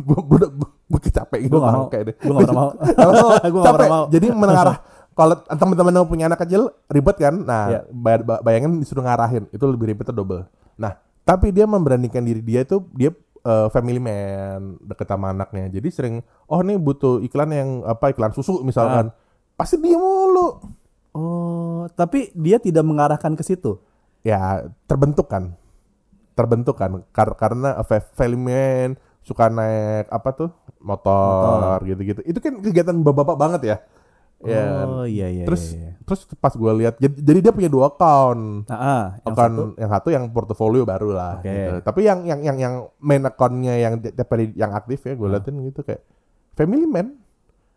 Gue 0.00 0.18
gue 0.18 0.36
udah 0.40 0.50
gue 0.90 1.00
capek 1.04 1.38
gitu. 1.46 1.54
Gua 1.54 1.60
nggak 1.60 1.70
mau. 1.70 1.82
bangke 1.86 1.98
deh. 2.02 2.14
Nggak 2.18 2.34
pernah 2.36 2.56
mau. 2.56 2.70
Nggak 3.46 3.62
capek. 3.62 3.88
mau. 3.88 4.04
Jadi 4.10 4.26
mengarah 4.32 4.76
kalau 5.18 5.34
teman-teman 5.46 5.92
yang 5.94 6.08
punya 6.08 6.24
anak 6.26 6.40
kecil 6.40 6.62
ribet 6.88 7.14
kan. 7.14 7.34
Nah, 7.36 7.86
bay- 7.86 8.42
bayangin 8.42 8.82
disuruh 8.82 9.04
ngarahin 9.04 9.46
itu 9.46 9.64
lebih 9.64 9.94
ribet 9.94 10.10
double. 10.10 10.50
Nah, 10.74 10.98
tapi 11.30 11.54
dia 11.54 11.62
memberanikan 11.62 12.26
diri 12.26 12.42
dia 12.42 12.66
itu 12.66 12.82
dia 12.90 13.14
eh, 13.46 13.68
family 13.70 14.02
man 14.02 14.74
deket 14.82 15.06
sama 15.06 15.30
anaknya. 15.30 15.70
Jadi 15.70 15.88
sering 15.94 16.14
oh 16.50 16.58
nih 16.58 16.74
butuh 16.74 17.22
iklan 17.22 17.54
yang 17.54 17.70
apa 17.86 18.10
iklan 18.10 18.34
susu 18.34 18.66
misalkan. 18.66 19.14
Pasti 19.54 19.78
dia 19.78 19.94
mulu. 19.94 20.58
Oh, 21.10 21.86
tapi 21.94 22.34
dia 22.34 22.58
tidak 22.58 22.82
mengarahkan 22.82 23.38
ke 23.38 23.46
situ. 23.46 23.78
ya 24.20 24.68
terbentuk 24.84 25.32
kan 25.32 25.56
terbentuk 26.36 26.76
kan 26.76 27.00
Kar- 27.08 27.36
karena 27.40 27.80
fa- 27.80 28.04
family 28.12 28.36
man 28.36 28.90
suka 29.24 29.48
naik 29.48 30.12
apa 30.12 30.28
tuh 30.32 30.50
motor, 30.80 31.80
gitu-gitu 31.84 32.20
itu 32.24 32.36
kan 32.36 32.52
kegiatan 32.60 32.96
bapak-bapak 33.00 33.36
banget 33.36 33.60
ya 33.64 33.76
ya 34.42 34.64
Oh 34.84 35.04
iya 35.04 35.28
iya. 35.28 35.44
terus 35.44 35.72
iya, 35.72 35.92
iya. 35.92 35.92
terus 36.02 36.20
pas 36.34 36.50
gue 36.50 36.72
lihat 36.76 36.94
jadi, 36.96 37.12
jadi 37.14 37.38
dia 37.40 37.52
punya 37.52 37.68
dua 37.68 37.88
account 37.88 38.64
Nah, 38.66 38.78
ah, 38.78 39.04
yang 39.18 39.26
account 39.28 39.54
satu. 39.54 39.64
yang 39.76 39.90
satu 39.90 40.08
yang 40.10 40.24
portofolio 40.30 40.82
baru 40.82 41.12
lah 41.12 41.32
Oke. 41.38 41.48
gitu. 41.48 41.74
tapi 41.82 42.00
yang 42.02 42.24
yang 42.24 42.40
yang 42.40 42.56
yang 42.56 42.74
main 42.96 43.20
accountnya 43.22 43.76
yang 43.76 44.00
tiap 44.00 44.28
hari 44.28 44.52
yang 44.54 44.72
aktif 44.72 45.02
ya 45.02 45.12
gue 45.12 45.26
Ah. 45.26 45.32
liatin 45.34 45.60
gitu 45.62 45.80
kayak 45.80 46.00
family 46.52 46.84
man 46.84 47.20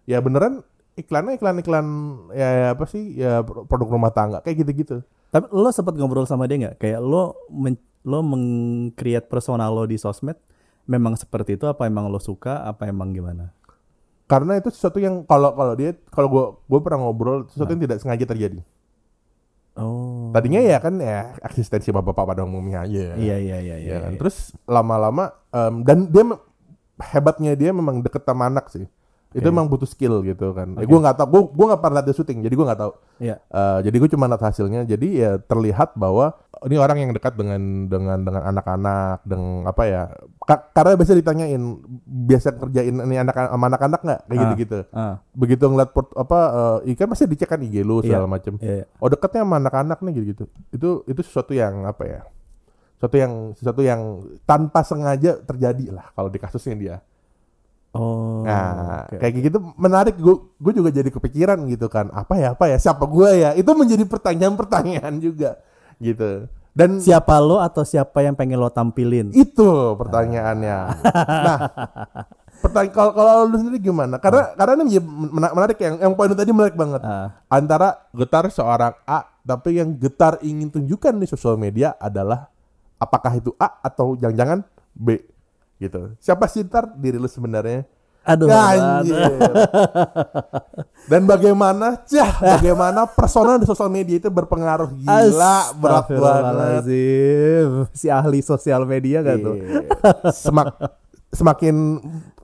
ya 0.03 0.17
beneran 0.17 0.63
iklannya 0.93 1.35
iklan-iklan 1.35 1.85
ya, 2.31 2.47
ya 2.47 2.67
apa 2.71 2.85
sih 2.85 3.03
ya 3.13 3.41
produk 3.41 3.89
rumah 3.89 4.09
tangga 4.09 4.39
kayak 4.39 4.61
gitu-gitu 4.61 5.01
Tapi 5.27 5.49
lo 5.49 5.67
sempat 5.67 5.93
ngobrol 5.93 6.23
sama 6.23 6.45
dia 6.45 6.61
nggak? 6.61 6.77
Kayak 6.77 7.01
lo 7.01 7.33
men, 7.49 7.73
lo 8.03 8.21
meng-create 8.21 9.25
persona 9.25 9.65
lo 9.65 9.83
di 9.83 9.97
sosmed 9.97 10.37
memang 10.85 11.17
seperti 11.17 11.57
itu 11.57 11.65
apa 11.65 11.83
emang 11.83 12.05
lo 12.05 12.19
suka 12.19 12.61
apa 12.61 12.85
emang 12.85 13.09
gimana? 13.09 13.49
Karena 14.33 14.57
itu 14.57 14.73
sesuatu 14.73 14.97
yang 14.97 15.21
kalau 15.29 15.53
kalau 15.53 15.73
dia 15.77 15.93
kalau 16.09 16.27
gue 16.33 16.45
gue 16.65 16.79
pernah 16.81 17.05
ngobrol 17.05 17.45
sesuatu 17.53 17.69
yang 17.77 17.83
tidak 17.85 18.01
sengaja 18.01 18.25
terjadi 18.25 18.59
Oh. 19.73 20.29
tadinya 20.29 20.61
ya 20.61 20.77
kan 20.77 21.01
ya 21.01 21.33
eksistensi 21.41 21.89
bapak-bapak 21.89 22.37
pada 22.37 22.41
umumnya 22.45 22.85
aja 22.85 23.17
Iya 23.17 23.37
iya 23.41 23.57
iya 23.57 23.75
iya. 23.81 23.89
ya 23.89 23.97
kan 24.05 24.13
iya. 24.13 24.19
terus 24.21 24.53
lama-lama 24.69 25.33
em, 25.49 25.81
dan 25.81 26.05
dia 26.13 26.37
hebatnya 27.09 27.57
dia 27.57 27.73
memang 27.73 28.05
deket 28.05 28.21
sama 28.21 28.53
anak 28.53 28.69
sih 28.69 28.85
itu 29.33 29.41
Oke. 29.41 29.49
memang 29.49 29.65
butuh 29.65 29.85
skill 29.85 30.21
gitu 30.21 30.53
kan 30.53 30.73
Oke. 30.73 30.85
gue 30.85 30.99
nggak 30.99 31.15
tahu 31.15 31.27
gue 31.27 31.41
gue 31.51 31.65
nggak 31.67 31.81
pernah 31.81 31.95
lihat 31.95 32.05
dia 32.05 32.15
syuting 32.15 32.39
jadi 32.39 32.53
gue 32.53 32.65
nggak 32.65 32.79
tahu 32.79 32.93
Iya. 33.17 33.35
Eh, 33.39 33.79
jadi 33.81 33.95
gue 33.95 34.09
cuma 34.09 34.25
lihat 34.25 34.41
hasilnya 34.41 34.81
jadi 34.83 35.07
ya 35.09 35.31
terlihat 35.37 35.93
bahwa 35.93 36.33
ini 36.61 36.75
orang 36.75 36.97
yang 36.97 37.11
dekat 37.11 37.33
dengan 37.33 37.59
dengan 37.85 38.19
dengan 38.19 38.43
anak-anak 38.45 39.21
dengan 39.23 39.65
apa 39.65 39.83
ya 39.83 40.03
Ka- 40.39 40.69
karena 40.71 40.93
biasa 40.93 41.13
ditanyain 41.13 41.63
biasa 42.05 42.47
kerjain 42.53 42.95
ini 42.95 43.15
anak 43.15 43.33
sama 43.33 43.65
anak-anak 43.65 43.99
nggak 44.01 44.19
kayak 44.23 44.33
Ah. 44.33 44.43
gitu-gitu 44.43 44.79
Ah, 44.91 45.15
begitu 45.31 45.63
ngeliat 45.65 45.89
port, 45.89 46.11
apa 46.13 46.39
eh, 46.83 46.93
ikan 46.93 47.07
pasti 47.07 47.25
dicek 47.25 47.47
kan 47.47 47.59
IG 47.59 47.81
lu 47.81 47.99
segala 48.01 48.27
macem 48.27 48.55
iya. 48.59 48.85
oh 48.97 49.07
deketnya 49.07 49.41
sama 49.41 49.55
anak-anak 49.57 49.99
nih 49.99 50.11
gitu 50.13 50.25
gitu 50.25 50.43
itu 50.71 50.89
itu 51.05 51.21
sesuatu 51.21 51.51
yang 51.51 51.83
apa 51.83 52.03
ya 52.03 52.21
sesuatu 52.95 53.15
yang 53.15 53.31
sesuatu 53.53 53.81
yang 53.81 54.01
tanpa 54.43 54.79
sengaja 54.81 55.39
terjadi 55.39 55.91
lah 55.91 56.07
kalau 56.11 56.27
di 56.27 56.37
kasusnya 56.37 56.75
dia 56.75 56.95
Oh. 57.93 58.41
nah 58.41 59.05
oke. 59.05 59.21
kayak 59.21 59.33
gitu 59.53 59.57
menarik. 59.77 60.17
Gue 60.57 60.73
juga 60.73 60.89
jadi 60.89 61.13
kepikiran 61.13 61.61
gitu 61.69 61.85
kan. 61.93 62.09
Apa 62.09 62.41
ya 62.41 62.57
apa 62.57 62.65
ya? 62.65 62.77
Siapa 62.81 63.05
gue 63.05 63.29
ya? 63.37 63.49
Itu 63.53 63.77
menjadi 63.77 64.01
pertanyaan-pertanyaan 64.09 65.13
juga 65.21 65.61
gitu. 66.01 66.49
Dan 66.73 66.97
Siapa 66.97 67.37
lo 67.37 67.61
atau 67.61 67.85
siapa 67.85 68.25
yang 68.25 68.33
pengen 68.33 68.57
lo 68.57 68.73
tampilin? 68.73 69.29
itu 69.29 69.69
pertanyaannya. 69.93 70.77
Nah 71.45 71.57
pertanyaan 72.65 72.93
kalau 72.97 73.11
kalau 73.13 73.33
lu 73.45 73.61
sendiri 73.61 73.77
gimana? 73.77 74.17
Karena 74.17 74.57
karena 74.57 74.81
ini 74.81 74.97
menarik 75.29 75.77
yang 75.77 76.01
yang 76.01 76.13
poin 76.17 76.33
tadi 76.33 76.49
menarik 76.49 76.73
banget. 76.73 77.01
Ah, 77.05 77.29
antara 77.45 78.09
getar 78.09 78.49
seorang 78.49 78.97
A 79.05 79.21
tapi 79.45 79.77
yang 79.77 79.93
getar 79.93 80.41
ingin 80.41 80.73
tunjukkan 80.73 81.13
di 81.13 81.27
sosial 81.29 81.61
media 81.61 81.93
adalah 82.01 82.49
apakah 82.97 83.37
itu 83.37 83.53
A 83.61 83.69
atau 83.85 84.17
jangan-jangan 84.17 84.65
B 84.97 85.19
gitu 85.83 86.15
siapa 86.23 86.47
sih 86.47 86.63
ntar 86.63 86.87
diri 86.95 87.19
lu 87.19 87.27
sebenarnya 87.27 87.83
aduh. 88.23 88.47
Anjir. 88.47 89.19
aduh. 89.19 89.51
dan 91.11 91.27
bagaimana 91.27 91.99
cah 92.07 92.31
bagaimana 92.39 93.03
persona 93.11 93.59
di 93.59 93.67
sosial 93.67 93.91
media 93.91 94.15
itu 94.17 94.31
berpengaruh 94.31 94.89
gila 94.95 95.75
berat 95.75 96.07
banget. 96.07 96.83
Si 97.91 98.07
ahli 98.07 98.39
sosial 98.39 98.87
media 98.87 99.19
gak 99.19 99.37
tuh? 99.43 99.55
Iya. 99.59 99.83
Semak, 100.31 100.71
semakin 101.35 101.99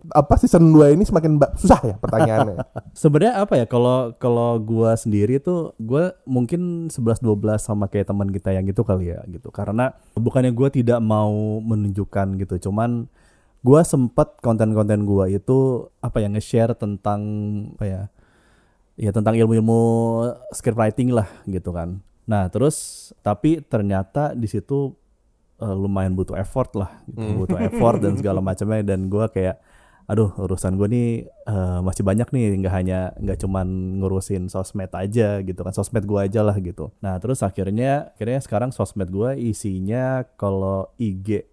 apa 0.10 0.34
season 0.41 0.73
2 0.73 0.97
ini 0.97 1.04
semakin 1.06 1.38
susah 1.60 1.80
ya 1.86 1.95
pertanyaannya 2.02 2.58
Sebenarnya 2.97 3.45
apa 3.45 3.62
ya 3.62 3.65
kalau 3.69 4.15
kalau 4.17 4.58
gua 4.58 4.97
sendiri 4.97 5.38
tuh 5.38 5.78
gua 5.78 6.17
mungkin 6.25 6.89
11 6.89 7.21
12 7.21 7.62
sama 7.62 7.86
kayak 7.86 8.10
teman 8.10 8.34
kita 8.34 8.52
yang 8.52 8.65
gitu 8.65 8.82
kali 8.82 9.13
ya 9.13 9.21
gitu. 9.30 9.54
Karena 9.54 9.93
bukannya 10.17 10.52
gua 10.52 10.73
tidak 10.73 10.99
mau 10.99 11.62
menunjukkan 11.62 12.36
gitu, 12.41 12.69
cuman 12.69 13.08
gua 13.65 13.82
sempet 13.84 14.39
konten-konten 14.39 15.04
gua 15.04 15.28
itu 15.28 15.89
apa 16.00 16.24
ya 16.24 16.28
nge-share 16.32 16.76
tentang 16.76 17.22
apa 17.76 17.86
ya? 17.86 18.02
Ya 19.00 19.12
tentang 19.15 19.39
ilmu-ilmu 19.39 19.82
scriptwriting 20.52 21.15
lah 21.15 21.28
gitu 21.48 21.72
kan. 21.72 22.04
Nah, 22.28 22.52
terus 22.52 23.10
tapi 23.24 23.63
ternyata 23.63 24.36
di 24.36 24.45
situ 24.45 24.93
eh, 25.63 25.76
lumayan 25.76 26.13
butuh 26.13 26.36
effort 26.36 26.76
lah 26.76 26.91
gitu. 27.08 27.45
butuh 27.45 27.60
effort 27.67 28.04
dan 28.04 28.19
segala 28.19 28.43
macamnya 28.43 28.84
dan 28.84 29.08
gua 29.08 29.32
kayak 29.32 29.60
aduh 30.10 30.34
urusan 30.41 30.74
gue 30.74 30.89
nih 30.89 31.10
eh, 31.30 31.80
masih 31.86 32.02
banyak 32.02 32.34
nih 32.34 32.58
nggak 32.65 32.74
hanya 32.74 33.13
nggak 33.22 33.45
cuman 33.45 34.02
ngurusin 34.02 34.50
sosmed 34.50 34.89
aja 34.89 35.38
gitu 35.45 35.62
kan 35.62 35.69
sosmed 35.69 36.02
gue 36.10 36.17
aja 36.17 36.41
lah 36.41 36.58
gitu 36.58 36.89
nah 36.98 37.22
terus 37.22 37.45
akhirnya 37.45 38.10
akhirnya 38.17 38.41
sekarang 38.41 38.74
sosmed 38.74 39.13
gue 39.13 39.38
isinya 39.38 40.26
kalau 40.34 40.89
IG 40.98 41.45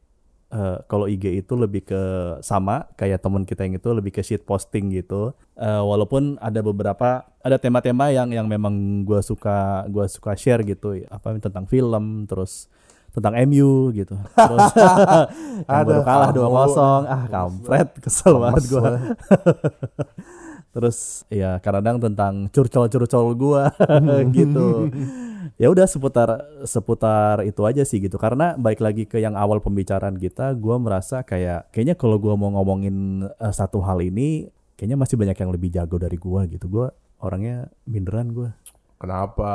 eh, 0.57 0.79
kalau 0.89 1.05
IG 1.05 1.45
itu 1.45 1.53
lebih 1.53 1.85
ke 1.85 2.03
sama 2.41 2.89
kayak 2.97 3.21
temen 3.21 3.45
kita 3.45 3.69
yang 3.69 3.77
itu 3.77 3.89
lebih 3.93 4.17
ke 4.17 4.25
shit 4.25 4.49
posting 4.49 4.89
gitu. 4.89 5.37
Eh, 5.61 5.83
walaupun 5.85 6.41
ada 6.41 6.65
beberapa 6.65 7.29
ada 7.45 7.61
tema-tema 7.61 8.09
yang 8.09 8.33
yang 8.33 8.49
memang 8.49 9.05
gue 9.05 9.21
suka 9.21 9.85
gue 9.93 10.09
suka 10.09 10.33
share 10.33 10.65
gitu. 10.65 10.97
Apa 11.13 11.37
tentang 11.37 11.69
film 11.69 12.25
terus 12.25 12.73
tentang 13.13 13.37
MU 13.45 13.93
gitu. 13.93 14.17
Terus 14.33 14.73
yang 15.69 15.85
baru 15.85 16.01
kalah 16.01 16.31
kamu. 16.33 16.49
2-0 16.73 17.13
ah 17.13 17.25
kampret 17.29 17.89
kesel 18.01 18.41
banget 18.41 18.65
gue 18.73 18.91
terus 20.77 21.25
ya 21.33 21.57
kadang 21.65 21.97
tentang 21.97 22.53
curcol-curcol 22.53 23.33
gua 23.33 23.73
gitu 24.29 24.93
ya 25.55 25.71
udah 25.71 25.87
seputar 25.87 26.29
seputar 26.67 27.47
itu 27.47 27.63
aja 27.63 27.87
sih 27.87 28.03
gitu. 28.03 28.19
Karena 28.19 28.59
baik 28.59 28.83
lagi 28.83 29.05
ke 29.07 29.23
yang 29.23 29.39
awal 29.39 29.63
pembicaraan 29.63 30.19
kita 30.19 30.53
gue 30.59 30.77
merasa 30.83 31.23
kayak 31.23 31.71
kayaknya 31.71 31.95
kalau 31.95 32.19
gue 32.19 32.35
mau 32.35 32.51
ngomongin 32.59 33.27
eh, 33.27 33.55
satu 33.55 33.79
hal 33.87 34.03
ini 34.03 34.51
kayaknya 34.75 34.99
masih 34.99 35.17
banyak 35.17 35.37
yang 35.39 35.51
lebih 35.55 35.69
jago 35.73 35.97
dari 35.97 36.19
gue 36.19 36.41
gitu. 36.59 36.67
Gue 36.69 36.87
orangnya 37.23 37.73
minderan 37.89 38.35
gue 38.35 38.53
Kenapa? 38.97 39.51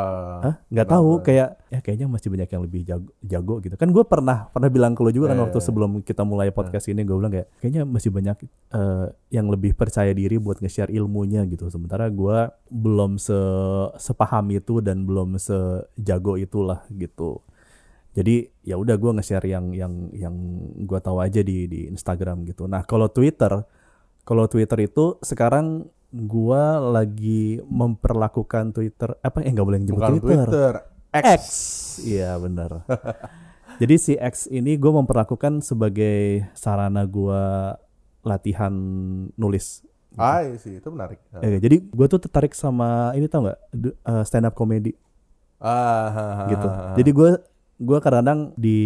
Hah? 0.46 0.56
nggak 0.70 0.86
tahu 0.86 1.26
kayak 1.26 1.58
ya 1.74 1.80
kayaknya 1.82 2.06
masih 2.06 2.30
banyak 2.30 2.46
yang 2.46 2.62
lebih 2.62 2.82
jago, 2.86 3.10
jago 3.26 3.56
gitu 3.58 3.74
kan 3.74 3.90
gue 3.90 4.06
pernah 4.06 4.46
pernah 4.54 4.70
bilang 4.70 4.94
ke 4.94 5.02
lo 5.02 5.10
juga 5.10 5.34
kan 5.34 5.42
Eh. 5.42 5.44
waktu 5.50 5.58
sebelum 5.58 5.92
kita 6.06 6.22
mulai 6.22 6.54
podcast 6.54 6.86
ini 6.86 7.02
gue 7.02 7.18
bilang 7.18 7.34
kayak 7.34 7.50
kayaknya 7.58 7.82
masih 7.82 8.14
banyak 8.14 8.38
eh, 8.70 9.08
yang 9.34 9.50
lebih 9.50 9.74
percaya 9.74 10.14
diri 10.14 10.38
buat 10.38 10.62
nge-share 10.62 10.94
ilmunya 10.94 11.42
gitu 11.50 11.74
sementara 11.74 12.06
gue 12.14 12.38
belum 12.70 13.18
se 13.18 13.34
sepaham 13.98 14.46
itu 14.54 14.78
dan 14.78 15.10
belum 15.10 15.42
sejago 15.42 16.38
itulah 16.38 16.86
gitu 16.94 17.42
jadi 18.14 18.46
ya 18.62 18.78
udah 18.78 18.94
gue 18.94 19.12
nge-share 19.18 19.48
yang 19.50 19.74
yang 19.74 20.14
yang 20.14 20.36
gue 20.86 21.00
tahu 21.02 21.18
aja 21.18 21.42
di 21.42 21.66
di 21.66 21.90
Instagram 21.90 22.46
gitu 22.46 22.70
nah 22.70 22.86
kalau 22.86 23.10
Twitter 23.10 23.66
kalau 24.22 24.46
Twitter 24.46 24.86
itu 24.86 25.18
sekarang 25.26 25.90
gua 26.12 26.78
lagi 26.78 27.64
memperlakukan 27.66 28.76
Twitter 28.76 29.16
apa 29.24 29.42
eh 29.42 29.52
nggak 29.52 29.68
boleh 29.68 29.80
nyebut 29.80 29.98
Bukan 29.98 30.12
Twitter. 30.20 30.48
Twitter. 30.48 30.74
X. 31.12 31.24
X. 31.24 31.44
Iya 32.08 32.36
benar. 32.40 32.88
Jadi 33.82 33.96
si 33.98 34.14
X 34.14 34.46
ini 34.48 34.78
gue 34.78 34.92
memperlakukan 34.94 35.66
sebagai 35.66 36.46
sarana 36.54 37.02
gua 37.10 37.74
latihan 38.22 38.70
nulis. 39.34 39.82
Ah, 40.14 40.44
iya 40.46 40.60
sih, 40.60 40.78
itu 40.78 40.88
menarik. 40.92 41.18
Eh, 41.40 41.58
jadi 41.64 41.80
gue 41.80 42.06
tuh 42.12 42.20
tertarik 42.20 42.52
sama 42.52 43.16
ini 43.16 43.32
tau 43.32 43.48
nggak 43.48 43.60
eh, 43.80 44.24
stand 44.28 44.44
up 44.44 44.54
comedy 44.54 44.92
Ah, 45.62 46.46
gitu. 46.52 46.68
Jadi 47.00 47.10
gue 47.16 47.30
gua 47.82 47.98
kadang-kadang 47.98 48.54
di 48.54 48.78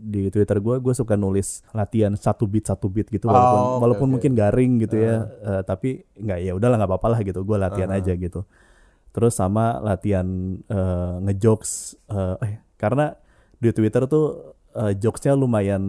di 0.00 0.32
Twitter 0.32 0.56
gue 0.56 0.80
gue 0.80 0.94
suka 0.96 1.20
nulis 1.20 1.60
latihan 1.76 2.16
satu 2.16 2.48
beat 2.48 2.64
satu 2.64 2.88
beat 2.88 3.12
gitu. 3.12 3.28
Walaupun 3.28 3.60
Oh, 3.60 3.68
oke, 3.76 3.80
walaupun 3.84 4.08
mungkin 4.08 4.32
garing 4.32 4.80
gitu 4.80 4.96
ya. 4.96 5.28
Eh, 5.44 5.62
tapi 5.68 6.08
nggak 6.16 6.38
ya 6.48 6.52
udahlah 6.56 6.80
nggak 6.80 6.88
apa-apa 6.88 7.08
lah 7.12 7.20
gitu. 7.20 7.44
Gue 7.44 7.60
latihan 7.60 7.92
aja 7.92 8.12
gitu. 8.16 8.48
Terus 9.12 9.36
sama 9.36 9.76
latihan 9.84 10.24
eh, 10.64 11.14
ngejokes 11.28 12.00
eh, 12.08 12.36
eh 12.48 12.52
karena 12.80 13.12
di 13.60 13.68
Twitter 13.68 14.08
tuh 14.08 14.56
eh, 14.72 14.96
jokesnya 14.96 15.36
lumayan 15.36 15.84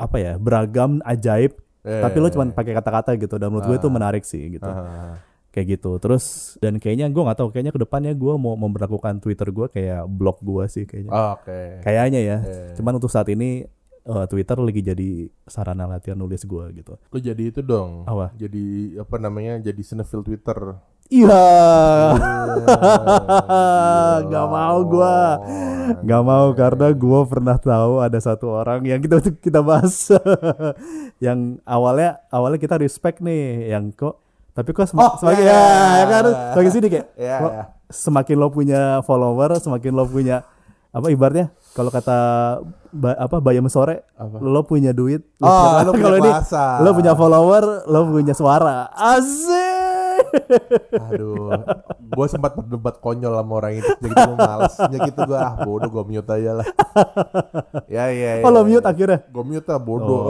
apa 0.00 0.16
ya 0.16 0.32
beragam 0.40 1.04
ajaib. 1.04 1.60
Eh, 1.84 2.00
tapi 2.00 2.16
lo 2.24 2.32
cuma 2.32 2.48
pakai 2.48 2.72
kata-kata 2.72 3.20
gitu. 3.20 3.36
Dan 3.36 3.52
menurut 3.52 3.68
gue 3.68 3.76
itu 3.76 3.88
menarik 3.92 4.24
sih 4.24 4.56
gitu. 4.56 4.64
Ha. 4.64 5.20
Kayak 5.54 5.72
gitu 5.72 5.96
terus 5.96 6.54
dan 6.58 6.76
kayaknya 6.76 7.06
gue 7.06 7.20
nggak 7.20 7.36
tahu 7.36 7.48
kayaknya 7.48 7.70
ke 7.70 7.78
depannya 7.78 8.10
gue 8.12 8.32
mau 8.34 8.52
memperlakukan 8.54 9.18
Twitter 9.18 9.48
gue 9.48 9.64
kayak 9.68 10.04
blog 10.04 10.34
gue 10.40 10.62
sih 10.66 10.82
kayaknya 10.82 11.08
Oh, 11.08 11.38
Oke. 11.38 11.78
kayaknya 11.80 12.18
ya 12.18 12.36
Eh. 12.40 12.72
cuman 12.74 12.94
untuk 12.94 13.06
saat 13.06 13.24
ini 13.28 13.62
eh, 14.02 14.24
Twitter 14.26 14.56
lagi 14.56 14.80
jadi 14.82 15.08
sarana 15.44 15.86
latihan 15.86 16.14
nulis 16.14 16.42
gue 16.42 16.62
gitu 16.74 16.98
Lu 17.06 17.18
jadi 17.18 17.42
itu 17.46 17.60
dong. 17.60 18.02
Apa? 18.04 18.32
Jadi 18.34 18.96
apa 18.96 19.14
namanya? 19.16 19.56
Jadi 19.62 19.80
Senefil 19.80 20.20
Twitter. 20.20 20.74
iya 21.06 21.36
nggak 24.24 24.46
mau 24.48 24.76
gue 24.82 25.16
nggak 26.00 26.22
mau 26.22 26.46
karena 26.52 26.86
gue 26.90 27.20
pernah 27.26 27.54
tahu 27.54 27.92
ada 28.00 28.16
satu 28.16 28.50
orang 28.54 28.80
yang 28.82 28.98
kita 28.98 29.20
kita 29.44 29.60
bahas 29.60 30.08
yang 31.20 31.58
awalnya 31.62 32.18
awalnya 32.28 32.56
kita 32.56 32.78
respect 32.78 33.20
nih 33.20 33.68
yang 33.68 33.92
kok 33.92 34.16
tapi 34.54 34.70
kok 34.70 34.86
sem- 34.86 34.96
Oh, 34.96 35.12
semakin 35.14 35.42
ya, 35.42 35.50
ya, 35.50 35.58
ya, 35.58 35.84
ya 35.92 36.04
kan 36.06 36.24
ya. 36.24 36.34
semakin 36.48 36.70
sini 36.70 36.86
kayak 36.88 37.06
Ya, 37.14 37.36
kok 37.36 37.52
ya. 37.52 37.64
semakin 37.88 38.36
lo 38.36 38.48
punya 38.48 38.80
follower 39.00 39.50
semakin 39.58 39.92
lo 39.92 40.06
punya 40.06 40.46
apa 40.88 41.10
ibaratnya 41.10 41.46
kalau 41.72 41.90
kata 41.90 42.18
ba- 42.88 43.18
apa 43.18 43.36
bayam 43.38 43.66
sore 43.66 44.06
Apa? 44.14 44.38
lo 44.38 44.62
punya 44.62 44.90
duit 44.90 45.26
Oh, 45.36 45.50
punya- 45.50 45.82
lo 45.82 45.90
punya 45.92 46.04
kalau 46.04 46.16
ini 46.16 46.30
lo 46.78 46.90
punya 46.92 47.12
follower 47.12 47.62
lo 47.84 48.00
punya 48.08 48.30
suara 48.32 48.86
asik 48.94 49.73
Aduh, 51.08 51.50
gue 52.00 52.26
sempat 52.26 52.54
berdebat 52.54 52.98
konyol 52.98 53.34
sama 53.34 53.52
orang 53.56 53.74
itu, 53.76 53.90
jadi 53.98 54.14
gue 54.14 54.36
males. 54.36 54.74
Ya 54.88 54.98
gitu 55.04 55.20
gue 55.24 55.38
ah 55.38 55.54
bodoh 55.58 55.90
gue 55.90 56.04
mute 56.10 56.30
aja 56.30 56.50
lah. 56.54 56.66
ya 57.86 58.06
ya. 58.08 58.32
ya. 58.38 58.42
oh 58.42 58.50
lo 58.50 58.62
mute 58.62 58.82
akhirnya 58.82 59.26
Gue 59.26 59.44
mute 59.44 59.66
lah 59.66 59.78
bodoh. 59.78 60.22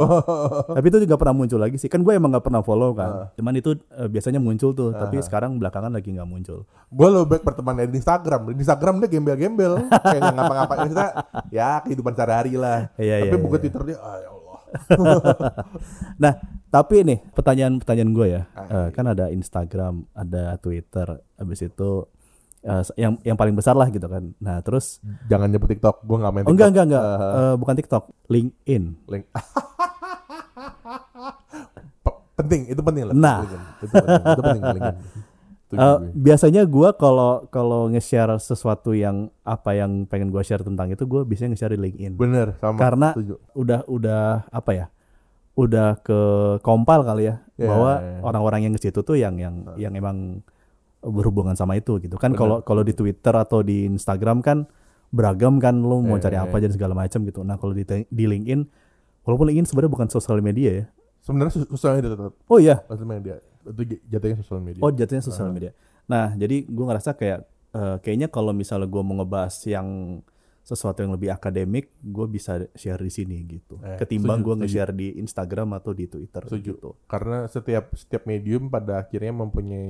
tapi 0.70 0.86
itu 0.86 0.98
juga 1.02 1.16
pernah 1.16 1.34
muncul 1.36 1.60
lagi 1.60 1.76
sih 1.76 1.88
kan 1.88 2.00
gue 2.00 2.12
emang 2.12 2.32
nggak 2.32 2.44
pernah 2.44 2.60
follow 2.60 2.90
Ah. 2.90 2.96
kan 2.96 3.10
cuman 3.34 3.54
itu 3.54 3.70
eh, 3.74 4.08
biasanya 4.08 4.38
muncul 4.38 4.70
tuh 4.70 4.90
tapi 4.90 5.20
sekarang 5.20 5.56
belakangan 5.56 5.90
lagi 5.90 6.08
nggak 6.10 6.24
muncul 6.24 6.64
gue 6.88 7.08
lebih 7.10 7.26
baik 7.28 7.42
berteman 7.42 7.74
di 7.84 7.98
Instagram. 7.98 8.40
Di 8.48 8.62
Instagram 8.62 8.94
dia 8.98 9.08
gembel-gembel, 9.10 9.72
kayak 9.90 10.20
nggak 10.20 10.34
ngapa-ngapain 10.36 10.86
kita. 10.86 11.06
Ya 11.50 11.82
kehidupan 11.82 12.14
sehari-hari 12.14 12.54
lah. 12.54 12.86
Iya, 12.94 13.26
Tapi 13.26 13.34
iya, 13.34 13.42
buka 13.42 13.56
iya. 13.56 13.62
Twitter 13.66 13.82
dia, 13.82 13.96
ah 13.98 14.16
ya 14.16 14.28
Allah. 14.30 14.58
Nah, 16.22 16.32
tapi 16.74 17.06
nih 17.06 17.22
pertanyaan-pertanyaan 17.30 18.10
gue 18.10 18.26
ya, 18.28 18.42
Ah, 18.50 18.66
Eh, 18.66 18.88
kan 18.90 19.06
ada 19.06 19.30
Instagram, 19.30 20.10
ada 20.10 20.58
Twitter, 20.58 21.06
habis 21.32 21.62
itu 21.62 21.90
eh, 22.60 22.82
yang 22.96 23.14
yang 23.22 23.36
paling 23.36 23.54
besar 23.54 23.72
lah 23.72 23.86
gitu 23.88 24.04
kan. 24.04 24.34
Nah, 24.36 24.58
terus 24.58 24.98
Jangan 25.24 25.46
nyebut 25.46 25.70
TikTok, 25.70 26.02
gue 26.02 26.16
nggak 26.16 26.32
main 26.32 26.42
oh 26.42 26.44
TikTok. 26.44 26.56
enggak 26.56 26.68
enggak 26.68 26.84
enggak, 26.90 27.04
Eh, 27.38 27.54
bukan 27.54 27.74
TikTok, 27.76 28.04
LinkedIn. 28.26 28.82
Link. 29.06 29.24
Penting, 32.34 32.66
itu 32.66 32.82
penting 32.82 33.04
lah. 33.06 33.14
Nah. 33.14 33.38
Itu 33.78 33.94
penting, 33.94 34.22
itu 34.26 34.42
penting 34.42 34.62
gue. 34.66 34.94
biasanya 36.14 36.62
gue 36.66 36.88
kalau 36.94 37.46
kalau 37.48 37.86
nge-share 37.88 38.30
sesuatu 38.38 38.90
yang 38.90 39.26
apa 39.42 39.74
yang 39.74 40.02
pengen 40.04 40.30
gue 40.30 40.42
share 40.42 40.62
tentang 40.62 40.90
itu, 40.90 41.02
gue 41.04 41.22
biasanya 41.22 41.54
nge-share 41.54 41.74
di 41.74 41.80
LinkedIn. 41.80 42.12
Bener, 42.14 42.58
sama. 42.58 42.78
Karena 42.78 43.08
Setuju. 43.10 43.34
udah 43.54 43.80
udah 43.86 44.24
apa 44.50 44.70
ya? 44.72 44.86
Udah 45.54 45.96
ke 45.98 46.18
kompal 46.60 47.02
kali 47.02 47.30
ya, 47.30 47.38
Ya, 47.54 47.70
bahwa 47.70 47.90
orang-orang 48.22 48.66
yang 48.66 48.74
ke 48.74 48.82
situ 48.82 49.00
tuh 49.00 49.14
yang 49.14 49.38
yang 49.38 49.70
yang 49.78 49.94
emang 49.94 50.42
berhubungan 50.98 51.54
sama 51.54 51.76
itu 51.76 52.00
gitu 52.00 52.16
kan. 52.16 52.34
Kalau 52.34 52.60
kalau 52.60 52.82
di 52.82 52.90
Twitter 52.90 53.30
atau 53.30 53.60
di 53.60 53.86
Instagram 53.86 54.40
kan 54.40 54.66
beragam 55.08 55.62
kan 55.62 55.78
lu 55.78 56.02
mau 56.02 56.18
Ya, 56.18 56.26
cari 56.26 56.36
ya, 56.36 56.42
apa 56.42 56.56
dan 56.58 56.74
segala 56.74 56.92
macam 56.92 57.22
gitu. 57.22 57.46
Nah, 57.46 57.54
kalau 57.54 57.70
di 57.70 57.86
di 57.86 58.24
LinkedIn 58.26 58.66
walaupun 59.22 59.46
LinkedIn 59.46 59.68
sebenarnya 59.68 59.92
bukan 59.92 60.08
sosial 60.10 60.42
media 60.42 60.70
ya. 60.74 60.84
Sebenarnya 61.22 61.52
sos- 61.54 61.70
sosial 61.70 62.02
media 62.02 62.10
tetap. 62.12 62.32
Oh 62.44 62.58
iya, 62.58 62.82
Sosial 62.84 63.06
media. 63.06 63.34
Itu 63.62 63.80
jatuhnya 64.04 64.36
sosial 64.42 64.60
media. 64.60 64.82
oh 64.82 64.90
jatuhnya 64.90 65.22
sosial 65.22 65.48
media. 65.48 65.70
Nah, 66.04 66.34
jadi 66.34 66.66
gua 66.66 66.90
ngerasa 66.90 67.14
kayak 67.14 67.46
eh, 67.70 67.96
kayaknya 68.02 68.26
kalau 68.26 68.50
misalnya 68.50 68.90
gua 68.90 69.00
mau 69.00 69.16
ngebahas 69.16 69.54
yang 69.64 70.18
sesuatu 70.64 71.04
yang 71.04 71.12
lebih 71.12 71.28
akademik, 71.28 71.92
gue 72.00 72.24
bisa 72.24 72.64
share 72.72 72.98
di 72.98 73.12
sini 73.12 73.36
gitu. 73.44 73.76
Eh, 73.84 74.00
Ketimbang 74.00 74.40
gue 74.40 74.64
nge-share 74.64 74.96
di 74.96 75.20
Instagram 75.20 75.76
atau 75.76 75.92
di 75.92 76.08
Twitter 76.08 76.40
Setuju. 76.48 76.72
gitu. 76.80 76.90
Karena 77.04 77.44
setiap 77.44 77.92
setiap 77.92 78.24
medium 78.24 78.72
pada 78.72 79.04
akhirnya 79.04 79.36
mempunyai 79.36 79.84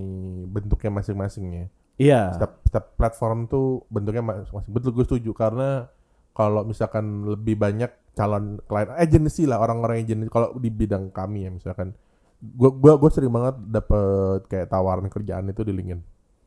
bentuknya 0.50 0.90
masing-masing 0.90 1.46
ya. 1.46 1.66
Iya. 1.94 2.22
Setiap, 2.34 2.52
setiap 2.66 2.86
platform 2.98 3.46
tuh 3.46 3.86
bentuknya 3.86 4.26
masing-masing. 4.26 4.74
Betul 4.74 4.98
gue 4.98 5.06
setuju 5.06 5.30
karena 5.30 5.86
kalau 6.34 6.66
misalkan 6.66 7.22
lebih 7.22 7.54
banyak 7.54 7.94
calon 8.18 8.58
klien 8.66 8.90
agency 8.98 9.46
lah 9.46 9.62
orang-orang 9.62 10.02
agency 10.02 10.26
kalau 10.26 10.54
di 10.58 10.70
bidang 10.70 11.10
kami 11.14 11.46
ya 11.46 11.50
misalkan 11.50 11.94
gua 12.42 12.94
gua 12.94 13.10
sering 13.10 13.30
banget 13.30 13.56
dapet 13.70 14.46
kayak 14.50 14.70
tawaran 14.70 15.06
kerjaan 15.10 15.48
itu 15.48 15.62
di 15.62 15.72
LinkedIn. 15.74 16.00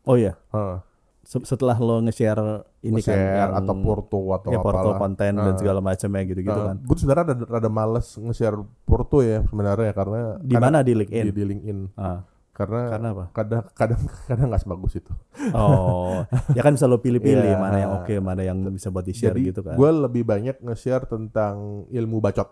Oh 0.08 0.16
iya. 0.20 0.36
Heeh. 0.52 0.78
Se- 0.80 0.97
Setelah 1.28 1.76
lo 1.76 2.00
nge-share 2.00 2.40
ini 2.82 3.04
kan 3.04 3.12
Nge-share 3.12 3.36
yang 3.38 3.52
atau 3.54 3.76
porto 3.76 4.20
atau 4.32 4.48
ya, 4.48 4.64
porto 4.64 4.80
apalah. 4.88 4.96
konten 4.98 5.36
dan 5.36 5.52
Ah. 5.52 5.60
segala 5.60 5.80
macam 5.82 6.08
ya 6.10 6.24
gitu-gitu 6.24 6.56
Uh, 6.56 6.66
kan. 6.66 6.78
Gue 6.80 6.96
sebenarnya 6.96 7.26
rada, 7.28 7.46
rada 7.52 7.70
males 7.70 8.08
nge-share 8.16 8.56
Porto 8.82 9.20
ya 9.20 9.44
sebenarnya 9.44 9.92
karena 9.92 10.40
Di 10.40 10.56
mana 10.56 10.80
di 10.80 10.96
LinkedIn? 10.96 11.26
Di, 11.26 11.32
di 11.32 11.44
LinkedIn. 11.44 11.80
Ah, 11.94 12.24
Karena, 12.50 12.90
karena 12.90 13.08
apa? 13.12 13.26
kadang 13.36 13.64
kadang 13.72 14.02
kadang 14.26 14.48
nggak 14.48 14.64
sebagus 14.64 14.94
itu. 14.96 15.12
Oh, 15.52 16.24
ya 16.50 16.62
kan 16.62 16.74
bisa 16.74 16.88
lo 16.88 16.98
pilih-pilih 16.98 17.44
Iya. 17.46 17.60
mana 17.60 17.78
yang 17.78 17.92
oke, 17.98 18.16
mana 18.18 18.42
yang 18.42 18.58
bisa 18.72 18.88
buat 18.88 19.04
di-share 19.04 19.36
gitu 19.36 19.60
kan. 19.62 19.76
gue 19.76 19.90
lebih 20.00 20.24
banyak 20.24 20.58
nge-share 20.60 21.06
tentang 21.06 21.86
ilmu 21.88 22.18
bacot 22.18 22.50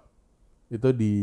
itu 0.68 0.92
di 0.92 1.14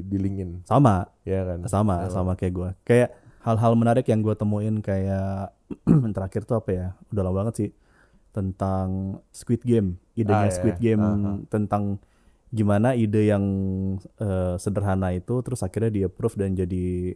di 0.00 0.16
LinkedIn, 0.16 0.64
Sama, 0.64 1.04
ya 1.22 1.44
kan? 1.44 1.58
sama, 1.68 1.94
Iya. 2.00 2.10
sama 2.10 2.32
kayak 2.32 2.52
gue. 2.52 2.68
Kayak 2.82 3.08
hal-hal 3.44 3.72
menarik 3.76 4.08
yang 4.08 4.24
gue 4.24 4.32
temuin 4.32 4.80
kayak 4.80 5.52
terakhir 6.16 6.48
tuh 6.48 6.56
apa 6.58 6.70
ya? 6.72 6.86
Udah 7.12 7.22
lama 7.22 7.36
banget 7.44 7.54
sih 7.60 7.70
tentang 8.34 9.20
Squid 9.30 9.62
Game, 9.62 10.00
idenya 10.18 10.36
Ah, 10.36 10.50
iya. 10.50 10.54
Squid 10.56 10.78
Game 10.80 11.04
Ah, 11.04 11.14
ah. 11.14 11.36
tentang 11.46 12.02
gimana 12.50 12.94
ide 12.94 13.30
yang 13.30 13.44
eh, 14.18 14.54
sederhana 14.58 15.10
itu 15.12 15.38
terus 15.42 15.62
akhirnya 15.62 15.90
di 15.90 16.00
approve 16.02 16.38
dan 16.38 16.54
jadi 16.54 17.14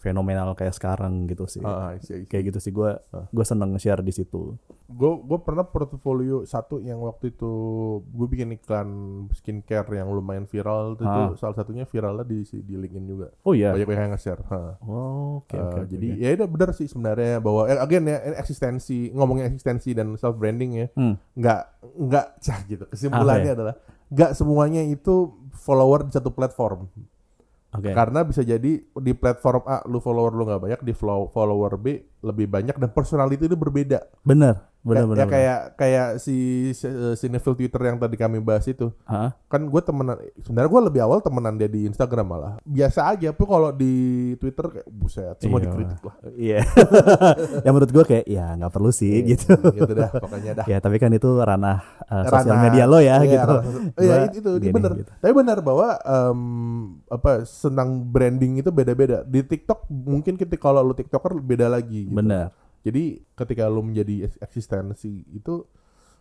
fenomenal 0.00 0.52
kayak 0.54 0.72
sekarang 0.72 1.24
gitu 1.24 1.44
sih. 1.44 1.60
Ah, 1.60 1.92
I 1.92 2.00
see, 2.00 2.16
I 2.16 2.18
see. 2.18 2.26
Kayak 2.26 2.44
gitu 2.48 2.58
sih 2.58 2.72
gue 2.72 2.90
gue 3.28 3.44
seneng 3.44 3.76
share 3.76 4.00
di 4.00 4.10
situ. 4.10 4.56
gue 4.90 5.12
gue 5.22 5.38
pernah 5.38 5.62
portofolio 5.62 6.42
satu 6.42 6.80
yang 6.80 6.98
waktu 6.98 7.30
itu 7.30 7.52
gue 8.02 8.26
bikin 8.26 8.50
iklan 8.52 8.88
skincare 9.30 9.86
yang 9.94 10.10
lumayan 10.10 10.44
viral 10.44 10.92
itu, 10.92 11.04
Ah. 11.04 11.30
tuh 11.30 11.38
salah 11.38 11.54
satunya 11.54 11.84
viralnya 11.84 12.24
di 12.24 12.42
di 12.42 12.74
LinkedIn 12.74 13.06
juga 13.06 13.30
Oh 13.42 13.52
iya. 13.52 13.70
banyak 13.70 13.86
yang 13.86 14.10
nge-share 14.10 14.42
ha. 14.48 14.82
Oh, 14.82 15.38
oke 15.38 15.52
Eh, 15.52 15.62
oke. 15.62 15.80
jadi 15.86 16.08
ya 16.16 16.28
udah 16.34 16.48
benar 16.48 16.70
sih 16.72 16.84
sebenarnya 16.84 17.38
bahwa 17.38 17.62
eh, 17.64 17.78
again 17.78 18.02
ya 18.04 18.18
eksistensi 18.34 19.12
ngomongin 19.12 19.46
eksistensi 19.48 19.92
dan 19.92 20.10
self 20.16 20.34
branding 20.34 20.72
ya 20.74 20.86
Hmm. 20.90 21.14
nggak 21.32 21.60
nggak 22.00 22.26
cah 22.40 22.58
gitu 22.66 22.84
kesimpulannya 22.88 23.46
Apa 23.46 23.56
adalah 23.56 23.74
nggak 24.08 24.30
semuanya 24.34 24.82
itu 24.82 25.14
follower 25.54 26.02
di 26.02 26.12
satu 26.12 26.30
platform 26.30 26.90
Oke. 27.70 27.94
karena 27.94 28.26
bisa 28.26 28.42
jadi 28.42 28.82
di 28.82 29.12
platform 29.14 29.62
A 29.62 29.86
lu 29.86 30.02
follower 30.02 30.34
lu 30.34 30.42
nggak 30.42 30.58
banyak 30.58 30.80
di 30.82 30.90
follower 31.30 31.78
B 31.78 31.86
lebih 32.20 32.46
banyak 32.46 32.74
dan 32.74 32.90
personality 32.90 33.44
itu 33.44 33.54
berbeda 33.54 34.04
bener, 34.20 34.60
Kayak- 34.60 34.68
bener. 34.82 34.96
ya 34.96 35.06
bener. 35.06 35.26
kayak 35.28 35.58
kayak 35.74 36.08
si 36.16 36.36
si 36.70 36.84
Cinefil 37.16 37.52
Twitter 37.54 37.80
yang 37.82 37.96
tadi 37.96 38.14
kami 38.14 38.38
bahas 38.38 38.64
itu 38.64 38.92
Hah? 39.04 39.32
kan 39.46 39.60
gue 39.62 39.80
temenan 39.80 40.16
sebenarnya 40.40 40.68
gue 40.68 40.82
lebih 40.86 41.00
awal 41.00 41.18
temenan 41.18 41.54
dia 41.54 41.66
di 41.66 41.84
Instagram 41.84 42.26
malah 42.26 42.52
biasa 42.62 43.08
aja 43.08 43.28
tapi 43.30 43.44
kalau 43.44 43.70
di 43.70 43.92
Twitter 44.36 44.64
kayak 44.70 44.88
buset 44.88 45.36
semua 45.36 45.58
Iya. 45.58 45.64
dikritik 45.66 46.00
lah 46.02 46.14
Iya. 46.30 46.60
yang 47.64 47.72
menurut 47.72 47.90
gue 47.90 48.04
kayak 48.06 48.24
ya 48.26 48.46
nggak 48.54 48.70
perlu 48.70 48.90
sih 48.90 49.12
gitu. 49.22 49.52
gitu 49.70 49.92
dah 49.92 50.10
pokoknya 50.10 50.52
dah 50.54 50.66
ya 50.72 50.78
tapi 50.78 50.96
kan 50.96 51.10
itu 51.10 51.28
ranah 51.28 51.80
uh, 52.04 52.24
sosial 52.26 52.56
media 52.58 52.84
lo 52.84 52.98
ya 52.98 53.20
iya, 53.20 53.32
gitu. 53.42 53.56
Iya 53.96 54.14
itu, 54.26 54.38
itu 54.38 54.50
gini, 54.60 54.72
bener. 54.72 54.92
gitu. 54.98 55.10
Tapi 55.14 55.32
benar 55.34 55.58
bahwa 55.60 55.88
em, 55.98 56.40
apa 57.06 57.44
senang 57.44 58.02
branding 58.02 58.58
itu 58.58 58.70
beda-beda. 58.70 59.22
Di 59.22 59.40
TikTok 59.40 59.86
mungkin 59.88 60.34
ketika 60.34 60.60
kalau 60.62 60.82
lu 60.82 60.92
TikToker 60.92 61.36
beda 61.36 61.66
lagi. 61.66 62.09
Gitu. 62.10 62.16
Bener. 62.16 62.46
Jadi 62.80 63.02
ketika 63.30 63.66
lu 63.66 63.80
menjadi 63.80 64.24
eks- 64.24 64.40
eksistensi 64.40 65.22
itu 65.30 65.62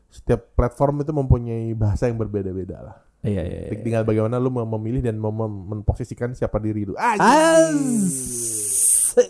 setiap 0.08 0.54
platform 0.54 1.00
itu 1.00 1.12
mempunyai 1.12 1.74
bahasa 1.74 2.06
yang 2.06 2.16
berbeda-beda 2.16 2.78
lah. 2.80 2.96
Iya 3.20 3.42
iya. 3.42 3.60
iya. 3.68 3.76
Tinggal 3.76 4.04
bagaimana 4.04 4.38
lu 4.38 4.48
memilih 4.50 5.02
dan 5.02 5.16
mem- 5.16 5.64
memposisikan 5.68 6.32
siapa 6.32 6.58
diri 6.58 6.84
lu. 6.84 6.94
Ah, 6.96 7.14
Asik, 7.20 9.30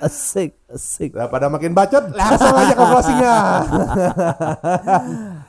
asik, 0.00 0.50
asik. 0.66 1.10
Nah, 1.12 1.26
pada 1.26 1.46
makin 1.46 1.70
bacot, 1.70 2.10
langsung 2.10 2.54
aja 2.54 2.72
ke 2.72 2.82
closingnya. 2.82 3.36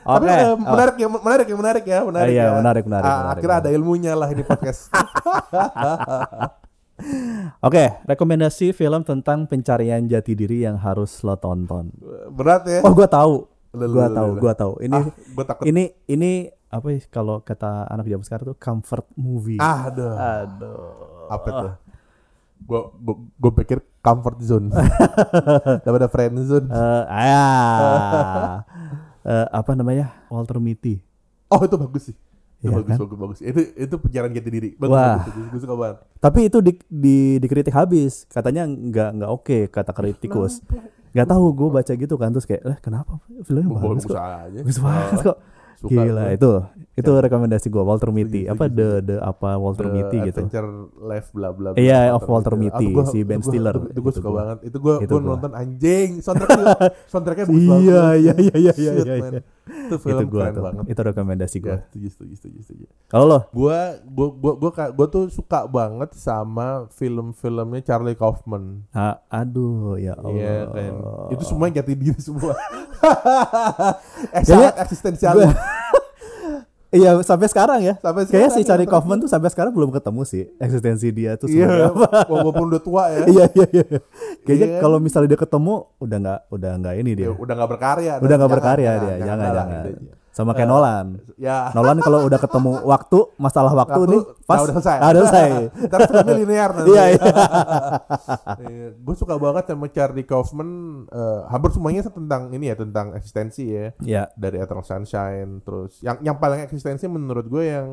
Tapi 0.03 0.21
Oke. 0.21 0.33
eh, 0.33 0.43
Oh. 0.43 0.55
menarik 0.59 0.95
ya, 0.95 1.07
menarik 1.07 1.45
ya, 1.45 1.55
menarik 1.55 1.83
ya, 1.85 1.99
menarik 2.03 2.29
Iya, 2.29 2.43
ya. 2.43 2.51
menarik, 2.57 2.83
menarik, 2.83 3.05
Ah, 3.05 3.13
menarik, 3.13 3.31
akhirnya 3.31 3.47
menarik. 3.55 3.63
ada 3.63 3.69
ilmunya 3.71 4.13
lah 4.13 4.27
ini 4.27 4.43
podcast. 4.43 4.81
Oke, 7.59 7.85
rekomendasi 8.03 8.71
film 8.71 9.01
tentang 9.01 9.45
pencarian 9.45 10.05
jati 10.05 10.33
diri 10.33 10.63
yang 10.63 10.75
harus 10.75 11.21
lo 11.21 11.35
tonton. 11.35 11.91
Berat 12.31 12.65
ya. 12.65 12.79
Oh, 12.81 12.91
gua 12.91 13.05
tahu. 13.05 13.45
Gua 13.71 14.07
lu, 14.07 14.15
tahu, 14.15 14.29
gua 14.37 14.53
tahu. 14.53 14.73
Ini 14.79 14.93
Ah, 14.93 15.05
gua 15.31 15.45
takut. 15.45 15.63
ini 15.63 15.83
ini 16.05 16.31
apa 16.67 16.87
ya 16.87 16.99
kalau 17.07 17.39
kata 17.39 17.87
anak 17.87 18.07
zaman 18.07 18.25
sekarang 18.25 18.45
tuh 18.51 18.57
comfort 18.57 19.05
movie. 19.15 19.59
Ah, 19.59 19.87
aduh. 19.87 20.11
Aduh. 20.11 21.27
Apa 21.27 21.47
tuh? 21.47 21.71
Gua, 22.61 22.79
gua, 22.93 23.15
gua 23.35 23.51
pikir 23.55 23.79
comfort 23.99 24.37
zone. 24.39 24.69
Daripada 25.83 26.07
friend 26.07 26.35
zone. 26.43 26.67
Eh, 26.67 27.03
ah. 27.07 28.61
Eh, 29.21 29.45
apa 29.53 29.77
namanya? 29.77 30.17
Walter 30.33 30.57
Mitty. 30.57 30.97
Oh, 31.45 31.61
itu 31.61 31.77
bagus 31.77 32.09
sih. 32.09 32.17
Itu 32.61 32.69
Iya 32.69 32.77
bagus, 32.77 32.87
kan? 32.87 32.97
bagus, 32.99 33.17
bagus. 33.17 33.39
Itu 33.41 33.59
itu 33.75 33.95
pencarian 33.97 34.31
jati 34.31 34.49
diri. 34.51 34.69
Bagus, 34.75 34.93
Wah. 34.93 35.17
bagus, 35.17 35.33
bagus. 35.33 35.49
Gua 35.49 35.59
suka 35.59 35.75
banget. 35.75 35.97
Tapi 36.19 36.39
itu 36.43 36.57
di, 36.59 36.71
di 36.87 37.17
dikritik 37.37 37.73
habis. 37.73 38.13
Katanya 38.27 38.63
nggak 38.63 39.09
nggak 39.15 39.31
oke 39.31 39.57
kata 39.67 39.91
kritikus. 39.91 40.61
Nggak 41.11 41.27
tahu 41.27 41.45
gue 41.51 41.69
baca 41.71 41.91
gitu 41.91 42.15
kan 42.15 42.29
terus 42.29 42.45
kayak, 42.45 42.61
"Eh, 42.63 42.77
kenapa? 42.79 43.17
Filmnya 43.41 43.67
bagus 43.67 43.81
Bagus, 43.99 44.03
kok." 44.05 44.15
aja. 44.15 44.59
Bagus 44.61 44.77
banget 44.79 45.19
kok. 45.23 45.37
Suka 45.73 45.89
Gila 45.97 46.13
gua. 46.21 46.29
itu. 46.31 46.51
Itu 46.93 47.11
rekomendasi 47.17 47.67
gue 47.67 47.81
Walter 47.81 48.09
Mitty. 48.09 48.45
Apa 48.45 48.69
the 48.69 49.01
the 49.01 49.15
apa 49.17 49.57
Walter 49.57 49.89
The 49.89 49.91
Mitty 49.91 50.17
gitu. 50.23 50.45
Adventure 50.45 50.69
Life 51.01 51.33
bla 51.33 51.49
bla. 51.49 51.73
bla, 51.73 51.75
Iya, 51.75 52.13
of 52.13 52.21
Walter 52.23 52.53
Ah, 52.53 52.59
Mitty, 52.59 52.87
gua- 52.93 53.09
si 53.09 53.19
Ben 53.23 53.41
Stiller. 53.41 53.73
Itu, 53.81 53.97
gue 53.97 54.05
Itu 54.05 54.11
suka 54.13 54.29
gua. 54.29 54.37
banget. 54.39 54.57
Itu 54.63 54.77
gue 54.77 54.93
gue 54.99 55.09
gua. 55.09 55.29
nonton 55.33 55.51
anjing. 55.51 56.09
Soundtracknya 56.21 56.65
soundtracknya 57.09 57.45
bagus 57.49 57.65
banget. 57.71 57.81
Iya 57.81 58.03
iya 58.13 58.33
iya 58.37 58.53
iya 58.53 58.73
iya 58.93 58.93
iya. 58.93 59.15
man. 59.19 59.33
Itu 59.61 59.95
film 59.97 60.19
Itu 60.19 60.25
gue 60.27 60.41
keren 60.41 60.53
tuh. 60.53 60.63
banget. 60.63 60.83
Itu 60.87 61.01
rekomendasi 61.03 61.57
gue. 61.59 61.69
Ya, 61.69 61.77
setuju, 61.85 62.07
setuju, 62.09 62.33
setuju, 62.35 62.59
setuju. 62.61 62.85
Kalau 63.05 63.25
lo? 63.25 63.39
Gua 63.51 63.79
gua 64.03 64.27
gua 64.31 64.53
gua 64.57 64.71
ka- 64.71 64.89
gua 64.89 65.05
tuh 65.05 65.29
suka 65.29 65.63
banget 65.63 66.11
sama 66.13 66.89
film-filmnya 66.89 67.79
Charlie 67.81 68.13
Kaufman. 68.13 68.83
Ah, 68.89 69.21
aduh 69.27 69.95
ya 69.95 70.17
Allah. 70.17 70.33
Iya 70.33 70.57
kan. 70.67 70.93
Itu 71.29 71.43
semua 71.45 71.69
jati 71.69 71.93
diri 71.93 72.17
semua. 72.17 72.57
eh, 74.33 74.41
eksistensial. 74.77 75.37
Iya 76.91 77.23
sampai 77.23 77.47
sekarang 77.47 77.79
ya. 77.79 77.95
Sampai 77.97 78.27
Kayaknya 78.27 78.51
sekarang 78.51 78.55
si 78.57 78.67
Charlie 78.67 78.83
yang 78.83 78.91
Kaufman 78.91 79.17
tuh 79.17 79.27
sampai 79.27 79.47
sekarang 79.47 79.71
belum 79.71 79.89
ketemu 79.89 80.21
sih 80.21 80.43
eksistensi 80.57 81.07
dia 81.09 81.39
tuh 81.39 81.47
sebenarnya 81.47 81.87
Iya, 81.87 81.95
apa. 81.95 82.09
walaupun 82.27 82.65
udah 82.67 82.81
tua 82.81 83.03
ya. 83.07 83.19
Iya 83.25 83.45
iya 83.49 83.65
iya. 83.71 83.85
Kayaknya 84.43 84.67
Iya. 84.67 84.79
kalau 84.79 84.97
misalnya 84.99 85.31
dia 85.31 85.39
ketemu 85.39 85.73
udah 85.97 86.17
nggak 86.19 86.39
udah 86.49 86.71
nggak 86.77 86.95
ini 86.99 87.11
dia. 87.15 87.25
Ya, 87.25 87.31
udah 87.31 87.53
nggak 87.55 87.71
berkarya. 87.71 88.13
udah 88.13 88.27
nggak 88.27 88.35
Jangan, 88.37 88.51
berkarya 88.51 88.91
dia. 88.93 89.15
Jangan 89.17 89.37
lah, 89.39 89.55
jangan. 89.55 89.83
gitu 89.87 89.89
aja. 90.03 90.13
Sama 90.31 90.55
kayak 90.55 90.71
Nolan. 90.71 91.19
Ya. 91.35 91.75
Nolan 91.75 91.99
kalau 91.99 92.23
udah 92.23 92.39
ketemu 92.39 92.79
waktu 92.87 93.19
masalah 93.35 93.75
waktu, 93.75 93.99
Waktu, 93.99 94.11
nih 94.15 94.21
pas 94.47 94.57
nah, 94.57 94.63
udah 94.63 94.75
selesai. 94.79 94.97
ah, 94.97 95.09
udah 95.11 95.21
selesai. 95.27 95.49
Filmnya 96.07 96.35
linear 96.39 96.69
nanti. 96.71 96.89
Iya 96.95 97.03
iya. 97.11 97.23
gue 99.05 99.15
suka 99.19 99.35
banget 99.35 99.63
sama 99.67 99.87
Charlie 99.91 100.23
Kaufman. 100.23 100.69
eh, 101.11 101.41
hampir 101.51 101.69
semuanya 101.75 102.07
tentang 102.07 102.47
ini 102.55 102.71
ya 102.71 102.75
tentang 102.79 103.11
eksistensi 103.11 103.63
ya. 103.67 103.91
Iya. 103.99 104.23
Dari 104.39 104.63
Eternal 104.63 104.87
Sunshine, 104.87 105.59
terus 105.67 105.99
yang 105.99 106.23
yang 106.23 106.39
paling 106.39 106.63
eksistensi 106.63 107.11
menurut 107.11 107.51
gue 107.51 107.63
yang 107.67 107.87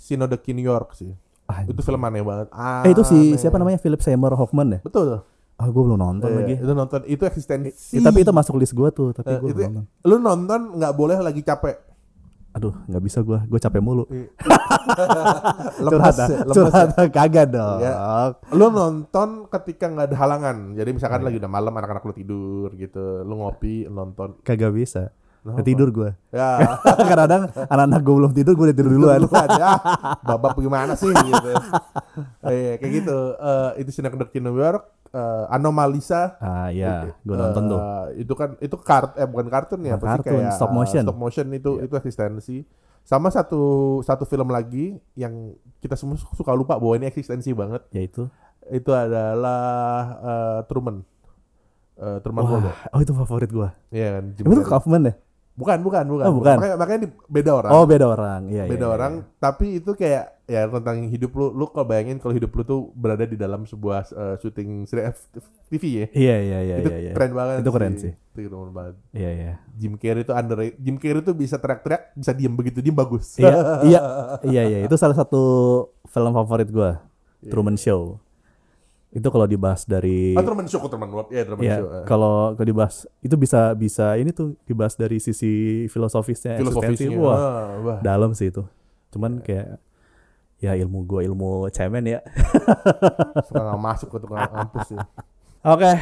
Synode 0.00 0.40
New 0.40 0.64
York 0.64 0.96
sih. 0.96 1.12
Anjing. 1.48 1.76
Itu 1.76 1.80
film 1.84 2.00
aneh 2.04 2.24
banget. 2.24 2.48
Eh 2.84 2.92
itu 2.92 3.02
si 3.04 3.36
siapa 3.36 3.56
namanya 3.56 3.80
Philip 3.80 4.00
Seymour 4.00 4.36
Hoffman 4.36 4.68
ya? 4.76 4.80
Betul. 4.80 5.20
Ah 5.58 5.66
gue 5.66 5.82
belum 5.82 5.98
nonton 5.98 6.28
Iya, 6.28 6.36
lagi. 6.38 6.54
Itu 6.56 6.72
nonton 6.72 7.00
itu 7.04 7.22
eksistensi. 7.24 7.92
Ya, 7.92 8.00
tapi 8.00 8.22
itu 8.22 8.30
masuk 8.30 8.54
list 8.56 8.72
gue 8.72 8.88
tuh, 8.88 9.10
tapi 9.10 9.26
Eh, 9.28 9.38
gue 9.42 9.66
nonton. 9.66 9.84
lu 10.06 10.16
nonton 10.16 10.60
nggak 10.74 10.92
boleh 10.94 11.18
lagi 11.18 11.42
capek. 11.42 11.74
Aduh, 12.50 12.74
nggak 12.86 13.02
bisa 13.02 13.18
gue, 13.20 13.38
gue 13.44 13.60
capek 13.60 13.78
mulu. 13.78 14.06
lemas, 15.78 16.16
curhat, 16.48 16.88
ya, 16.88 16.96
ya. 16.96 17.06
kagak 17.08 17.46
dong. 17.50 17.78
Iya. 17.78 17.92
Lu 18.50 18.66
nonton 18.68 19.28
ketika 19.48 19.86
nggak 19.86 20.06
ada 20.08 20.16
halangan. 20.16 20.56
Jadi 20.74 20.90
misalkan 20.90 21.22
lagi 21.22 21.36
udah 21.38 21.50
malam 21.50 21.70
anak-anak 21.70 22.02
lu 22.02 22.14
tidur 22.14 22.68
gitu, 22.74 23.22
lu 23.22 23.34
ngopi 23.36 23.86
nonton. 23.86 24.38
Kagak 24.42 24.72
bisa. 24.72 25.10
Kenapa? 25.38 25.62
Ketidur 25.62 25.88
gue. 25.88 26.10
Ya, 26.28 26.58
Kadang-kadang 26.98 27.42
anak-anak 27.70 28.00
gue 28.02 28.14
belum 28.16 28.32
tidur, 28.34 28.52
gue 28.52 28.64
udah 28.68 28.76
tidur 28.76 28.90
duluan. 28.90 29.22
duluan 29.22 29.48
ya. 29.54 29.70
Babak 30.20 30.58
gimana 30.58 30.92
sih 30.92 31.08
gitu. 31.08 31.50
Eh, 32.42 32.74
kayak 32.76 32.92
gitu. 32.92 33.18
Eh, 33.32 33.70
itu 33.80 33.90
Synecdoche 33.94 34.42
New 34.42 34.58
York, 34.58 34.97
eh, 35.08 35.44
Anomalisa. 35.48 36.36
ah 36.38 36.68
ya, 36.68 37.12
gue 37.18 37.34
nonton 37.34 37.62
tuh. 37.66 37.78
Eh, 37.78 38.22
itu 38.22 38.32
kan 38.32 38.50
itu 38.58 38.76
kart 38.76 39.14
eh 39.14 39.24
bukan 39.24 39.46
kartun 39.46 39.80
ya, 39.82 39.96
pasti 39.96 40.20
kartun, 40.20 40.32
kayak 40.38 40.52
stop 40.52 40.70
motion. 40.70 41.00
Iya. 41.00 41.06
Stop 41.06 41.18
motion 41.18 41.46
itu 41.50 41.70
itu 41.80 41.94
eksistensi. 41.94 42.56
Sama 43.02 43.28
satu 43.28 43.62
satu 44.00 44.24
film 44.24 44.48
lagi 44.48 45.00
yang 45.14 45.52
kita 45.80 45.96
semua 45.96 46.16
su- 46.16 46.28
suka 46.32 46.52
lupa 46.52 46.76
bahwa 46.76 46.92
ini 46.94 47.08
eksistensi 47.08 47.52
banget. 47.52 47.80
Yaitu, 47.90 48.28
Itu 48.68 48.92
adalah 48.92 49.64
eh, 50.20 50.60
Truman. 50.68 51.00
Eh, 51.96 52.18
Truman 52.20 52.42
wah, 52.44 52.76
oh 52.92 53.00
itu 53.00 53.10
favorit 53.12 53.48
gue. 53.48 53.68
Iya 53.90 54.20
kan. 54.20 54.24
Jim 54.36 54.44
itu. 54.44 54.60
Kaufman 54.62 55.08
ya? 55.08 55.14
Bukan, 55.58 55.82
bukan, 55.82 56.04
bukan. 56.06 56.24
Oh, 56.30 56.34
bukan. 56.38 56.54
Makanya, 56.54 56.76
makanya 56.78 57.00
di, 57.02 57.08
beda 57.26 57.50
orang. 57.50 57.70
Oh 57.74 57.82
beda 57.82 58.06
orang, 58.06 58.40
iya. 58.46 58.70
beda 58.70 58.86
iya, 58.86 58.94
orang, 58.94 59.12
tapi 59.42 59.82
itu 59.82 59.90
kayak 59.98 60.46
ya 60.46 60.70
tentang 60.70 61.10
hidup 61.10 61.34
lu. 61.34 61.50
Lu 61.50 61.66
kalau 61.74 61.82
bayangin 61.90 62.22
kalau 62.22 62.30
hidup 62.30 62.54
lu 62.54 62.62
tuh 62.62 62.80
berada 62.94 63.26
di 63.26 63.34
dalam 63.34 63.66
sebuah 63.66 64.06
eh, 64.06 64.36
syuting 64.38 64.86
seri- 64.86 65.10
TV 65.66 65.82
ya. 65.82 66.06
Iya 66.14 66.36
iya 66.38 66.58
iya 66.62 66.76
itu 66.78 66.90
iya. 66.94 66.98
iya. 67.10 67.12
keren 67.18 67.34
banget 67.34 67.54
Itu 67.66 67.70
keren 67.74 67.94
sih. 67.98 68.12
Itu 68.38 68.46
keren 68.54 68.70
banget. 68.70 68.94
Iya 69.10 69.30
iya. 69.34 69.52
Jim 69.74 69.98
Carrey 69.98 70.22
itu 70.22 70.32
under 70.32 70.58
Jim 70.78 70.96
Carrey 71.02 71.20
itu 71.26 71.32
bisa 71.34 71.58
teriak-teriak, 71.58 72.14
bisa 72.14 72.30
diem 72.30 72.54
begitu 72.54 72.78
diem 72.78 72.94
bagus. 72.94 73.34
iya 73.42 73.82
iya 73.82 74.00
iya 74.54 74.62
iya 74.62 74.78
itu 74.86 74.94
salah 74.94 75.18
satu 75.18 75.42
film 76.06 76.30
favorit 76.38 76.70
gue 76.70 76.90
Truman 77.50 77.74
Show 77.74 78.22
itu 79.08 79.24
kalau 79.24 79.48
dibahas 79.48 79.88
dari 79.88 80.36
Ah, 80.36 80.44
Truman 80.44 80.68
Show, 80.68 80.84
Truman 80.84 81.08
World. 81.08 81.32
Iya, 81.32 81.48
Truman 81.48 81.62
ya 81.64 81.76
Show. 81.80 81.88
kalau 82.04 82.52
kalau 82.52 82.66
dibahas 82.68 83.08
itu 83.20 83.34
bisa 83.34 83.72
bisa 83.72 84.16
ini 84.16 84.30
tuh 84.30 84.52
dibahas 84.64 84.94
dari 84.94 85.16
sisi 85.16 85.84
filosofisnya. 85.88 86.60
Filosofisnya. 86.60 87.16
wah 87.16 87.36
ah, 87.36 87.66
wah. 87.80 87.98
dalam 88.04 88.36
sih 88.36 88.52
itu 88.52 88.62
cuman 89.08 89.40
kayak 89.40 89.80
ya 90.60 90.76
ilmu 90.76 91.06
gue 91.06 91.24
ilmu 91.24 91.72
cemen 91.72 92.04
ya 92.04 92.20
Suka 93.48 93.62
nggak 93.62 93.80
masuk 93.80 94.08
ke 94.12 94.18
tukang 94.20 94.44
kampus 94.44 94.92
ya. 94.92 95.06
oke 95.64 95.92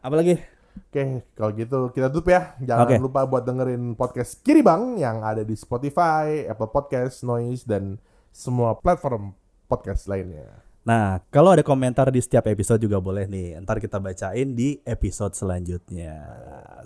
apalagi 0.00 0.34
Oke, 0.76 1.24
kalau 1.32 1.56
gitu 1.56 1.78
kita 1.88 2.12
tutup 2.12 2.28
ya. 2.28 2.52
Jangan 2.60 2.84
Oke. 2.84 2.96
lupa 3.00 3.24
buat 3.24 3.48
dengerin 3.48 3.96
podcast 3.96 4.44
Kiri 4.44 4.60
Bang 4.60 5.00
yang 5.00 5.24
ada 5.24 5.40
di 5.40 5.56
Spotify, 5.56 6.44
Apple 6.44 6.68
Podcast, 6.68 7.24
Noise, 7.24 7.64
dan 7.64 7.96
semua 8.28 8.76
platform 8.76 9.32
podcast 9.72 10.04
lainnya. 10.04 10.65
Nah, 10.86 11.18
kalau 11.34 11.50
ada 11.50 11.66
komentar 11.66 12.06
di 12.14 12.22
setiap 12.22 12.46
episode 12.46 12.78
juga 12.78 13.02
boleh 13.02 13.26
nih. 13.26 13.58
Ntar 13.58 13.82
kita 13.82 13.98
bacain 13.98 14.54
di 14.54 14.78
episode 14.86 15.34
selanjutnya. 15.34 16.14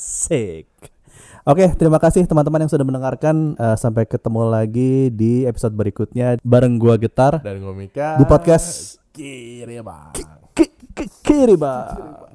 Sick. 0.01 0.73
Oke, 1.45 1.69
terima 1.77 2.01
kasih 2.01 2.25
teman-teman 2.25 2.65
yang 2.65 2.73
sudah 2.73 2.87
mendengarkan. 2.89 3.53
Eh, 3.61 3.77
sampai 3.77 4.09
ketemu 4.09 4.49
lagi 4.49 5.13
di 5.13 5.45
episode 5.45 5.77
berikutnya 5.77 6.41
bareng 6.41 6.81
gua 6.81 6.97
Getar 6.97 7.45
Dan 7.45 7.61
gue 7.61 7.75
Mika 7.77 8.17
di 8.17 8.25
podcast 8.25 8.97
Kiri 9.13 9.81
bang 9.85 10.17
Ki- 10.57 10.77
Ki- 10.97 11.13
Kiri 11.21 11.57
Bang. 11.61 12.31